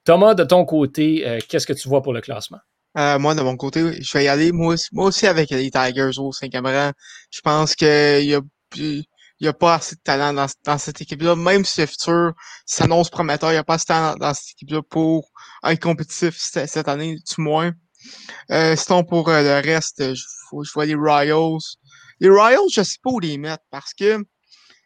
[0.04, 2.58] Thomas, de ton côté, qu'est-ce que tu vois pour le classement?
[2.94, 6.66] moi, de mon côté, je vais y aller, moi, aussi avec les Tigers au cinquième
[6.66, 6.92] rang.
[7.30, 8.42] Je pense qu'il
[9.40, 11.36] n'y a pas assez de talent dans, dans cette équipe-là.
[11.36, 12.32] Même si le futur
[12.66, 15.30] s'annonce prometteur, il n'y a pas assez de talent dans cette équipe-là pour
[15.64, 17.72] être compétitif cette, année, du moins.
[18.50, 20.24] Euh, sinon, pour euh, le reste, je,
[20.62, 21.58] je vois les Royals.
[22.20, 24.18] Les Royals, je sais pas où les mettre parce que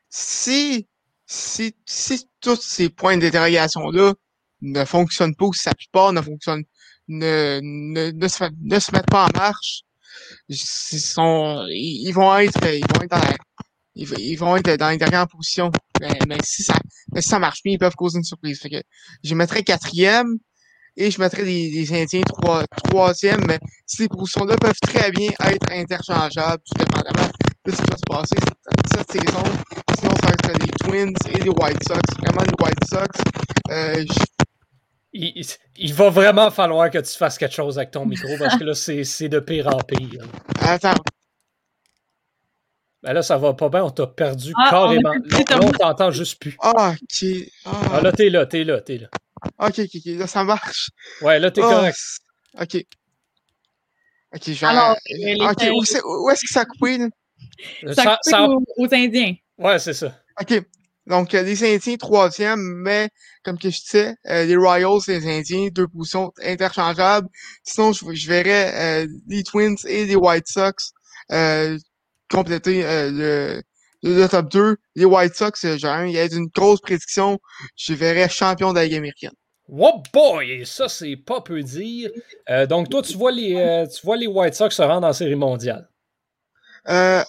[0.09, 0.87] si,
[1.27, 4.15] si, si tous ces points d'interrogation-là
[4.63, 6.65] ne fonctionnent pas ou si la plupart ne fonctionnent,
[7.09, 9.83] ne, ne, ne, se, ne se mettent pas en marche,
[10.49, 13.37] ils, sont, ils, vont être, ils vont être dans la,
[13.95, 15.71] ils, vont être dans les dernières positions.
[16.01, 16.75] Mais, si ça,
[17.13, 18.61] mais si ça marche bien, ils peuvent causer une surprise.
[18.61, 18.83] Fait que
[19.23, 20.39] je mettrais quatrième
[20.97, 23.45] et je mettrais les, Indiens trois, troisième.
[23.47, 27.29] Mais ces positions-là peuvent très bien être interchangeables, tout dépendamment
[27.65, 29.43] de ce qui va se passer cette, cette saison.
[29.99, 32.01] Sinon, ça resterait les Twins et les White Sox.
[32.19, 33.23] Vraiment, les White Sox.
[33.71, 34.05] Euh,
[35.13, 38.65] il, il, va vraiment falloir que tu fasses quelque chose avec ton micro parce que
[38.65, 40.25] là, c'est de pire en pire.
[40.61, 40.95] Attends,
[43.05, 45.11] ben là, ça va pas bien, on t'a perdu ah, carrément.
[45.11, 46.57] On là, on t'entend juste plus.
[46.59, 47.29] Ah, ok.
[47.67, 49.09] Ah, ah là, t'es là, t'es là, t'es là.
[49.59, 50.19] Ok, ok, ok.
[50.19, 50.91] Là, ça marche.
[51.23, 51.99] Ouais, là, t'es oh, correct.
[52.61, 52.85] Ok.
[54.35, 54.67] Ok, je vais.
[54.67, 57.09] Alors, ok, où, est, où est-ce que ça a coupé, là?
[57.95, 59.35] Ça, ça Aux, Indiens.
[59.59, 60.19] Ouais, c'est ça.
[60.41, 60.63] Ok.
[61.07, 63.11] Donc, euh, les Indiens, troisième, mais
[63.45, 67.29] comme que je disais, euh, les Royals, les Indiens, deux positions interchangeables.
[67.63, 70.93] Sinon, je, je verrais euh, les Twins et les White Sox
[71.31, 71.79] euh,
[72.31, 73.63] compléter euh, le,
[74.31, 74.77] top 2.
[74.97, 77.39] Les White Sox, euh, genre, il y a une grosse prédiction.
[77.77, 79.33] Je verrais champion de la Ligue américaine.
[79.69, 80.67] Oh boy!
[80.67, 82.11] Ça, c'est pas peu dire.
[82.51, 85.37] Euh, donc, toi, tu vois, les, tu vois les White Sox se rendre en série
[85.37, 85.89] mondiale?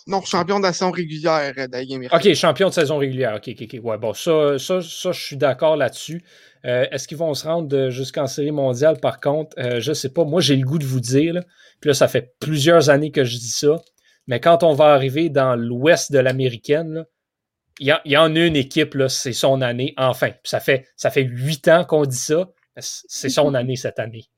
[0.06, 2.32] non, champion de la saison régulière de la Ligue américaine.
[2.32, 3.36] OK, champion de saison régulière.
[3.36, 3.80] OK, OK, OK.
[3.86, 6.24] Ouais, bon, ça, ça, ça je suis d'accord là-dessus.
[6.66, 9.56] Est-ce qu'ils vont se rendre jusqu'en série mondiale, par contre?
[9.80, 10.26] je sais pas.
[10.26, 11.42] Moi, j'ai le goût de vous dire,
[11.80, 13.80] puis là, ça fait plusieurs années que je dis ça.
[14.28, 17.06] Mais quand on va arriver dans l'ouest de l'américaine,
[17.80, 20.32] il y, en a une équipe, c'est son année, enfin.
[20.44, 22.50] ça fait ça fait huit ans qu'on dit ça.
[22.78, 24.30] C'est son année cette année.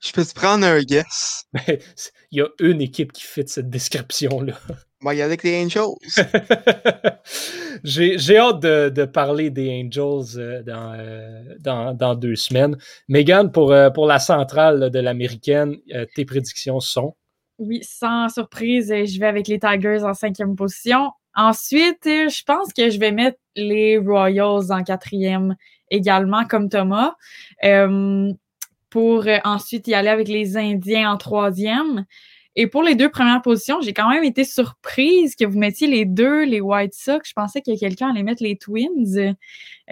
[0.00, 1.44] Je peux te prendre un guess?
[2.30, 4.54] Il y a une équipe qui fait cette description-là.
[5.00, 5.94] Moi, il y a avec les Angels.
[7.84, 12.78] J'ai hâte de, parler des Angels euh, euh, dans, dans, deux semaines.
[13.06, 15.76] Megan, pour, euh, pour la centrale de l'américaine,
[16.14, 17.14] tes prédictions sont?
[17.58, 21.12] Oui, sans surprise, euh, je vais avec les Tigers en cinquième position.
[21.34, 25.56] Ensuite, euh, je pense que je vais mettre les Royals en quatrième
[25.90, 27.14] également, comme Thomas,
[27.64, 28.30] euh,
[28.90, 32.04] pour ensuite y aller avec les Indiens en troisième.
[32.58, 36.06] Et pour les deux premières positions, j'ai quand même été surprise que vous mettiez les
[36.06, 37.28] deux, les White Sox.
[37.28, 39.34] Je pensais que quelqu'un allait mettre les Twins.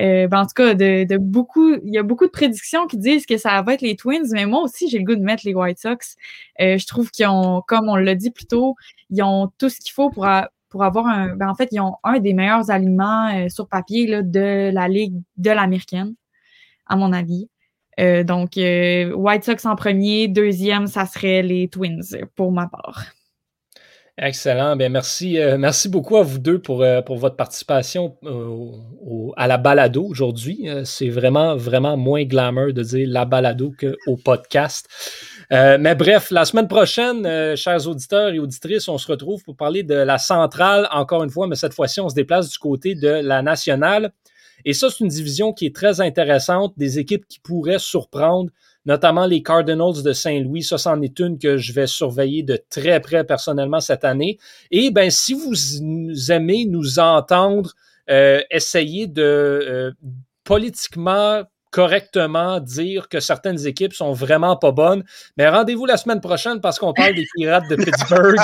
[0.01, 3.27] Euh, ben en tout cas, de, beaucoup, il y a beaucoup de prédictions qui disent
[3.27, 5.55] que ça va être les Twins, mais moi aussi, j'ai le goût de mettre les
[5.55, 6.17] White Sox.
[6.63, 8.77] Euh, je trouve qu'ils ont, comme on l'a dit plus tôt,
[9.11, 10.27] ils ont tout ce qu'il faut pour,
[10.71, 11.37] pour avoir un.
[11.37, 14.89] Ben en fait, ils ont un des meilleurs aliments euh, sur papier là, de la
[14.89, 16.15] Ligue de l'américaine,
[16.87, 17.49] à mon avis.
[18.01, 22.03] Euh, donc, euh, White Sox en premier, deuxième, ça serait les Twins
[22.35, 23.05] pour ma part.
[24.17, 24.77] Excellent.
[24.77, 28.17] Bien, merci, euh, merci beaucoup à vous deux pour, pour votre participation
[29.37, 30.69] à la balado aujourd'hui.
[30.85, 34.89] c'est vraiment, vraiment moins glamour de dire la balado qu'au podcast.
[35.51, 39.97] mais bref, la semaine prochaine, chers auditeurs et auditrices, on se retrouve pour parler de
[39.97, 43.43] la centrale, encore une fois, mais cette fois-ci, on se déplace du côté de la
[43.43, 44.13] nationale.
[44.65, 48.51] Et ça, c'est une division qui est très intéressante, des équipes qui pourraient surprendre,
[48.87, 50.63] notamment les Cardinals de Saint-Louis.
[50.63, 54.39] Ça, c'en est une que je vais surveiller de très près personnellement cette année.
[54.71, 57.75] Et ben, si vous aimez nous entendre
[58.11, 59.93] euh, essayer de euh,
[60.45, 61.43] politiquement
[61.75, 65.03] correctement dire que certaines équipes sont vraiment pas bonnes.
[65.37, 68.39] Mais rendez-vous la semaine prochaine parce qu'on parle des Pirates de Pittsburgh.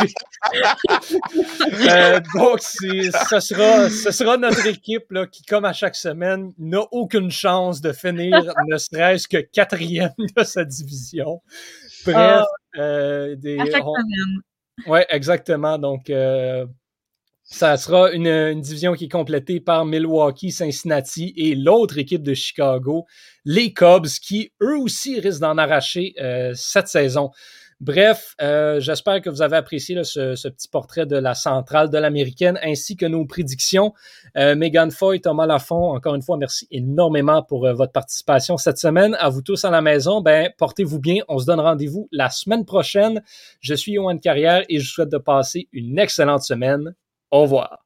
[1.89, 6.83] euh, donc, ce sera, ce sera notre équipe là, qui, comme à chaque semaine, n'a
[6.91, 11.41] aucune chance de finir ne serait-ce que quatrième de sa division.
[12.05, 12.47] Bref, ah.
[12.79, 14.43] euh, des, à chaque semaine.
[14.89, 15.79] Ouais, exactement.
[15.79, 16.67] Donc, euh,
[17.51, 23.07] ça sera une, division qui est complétée par Milwaukee, Cincinnati et l'autre équipe de Chicago,
[23.45, 27.31] les Cubs, qui eux aussi risquent d'en arracher euh, cette saison.
[27.81, 32.59] Bref, euh, j'espère que vous avez apprécié ce, petit portrait de la centrale de l'américaine
[32.63, 33.95] ainsi que nos prédictions.
[34.37, 38.77] Euh, Megan Foy, Thomas Lafont, encore une fois, merci énormément pour euh, votre participation cette
[38.77, 39.17] semaine.
[39.19, 41.23] À vous tous à la maison, ben portez-vous bien.
[41.29, 43.23] On se donne rendez-vous la semaine prochaine.
[43.61, 46.95] Je suis Yohan Carrière et je vous souhaite de passer une excellente semaine.
[47.33, 47.81] Au revoir.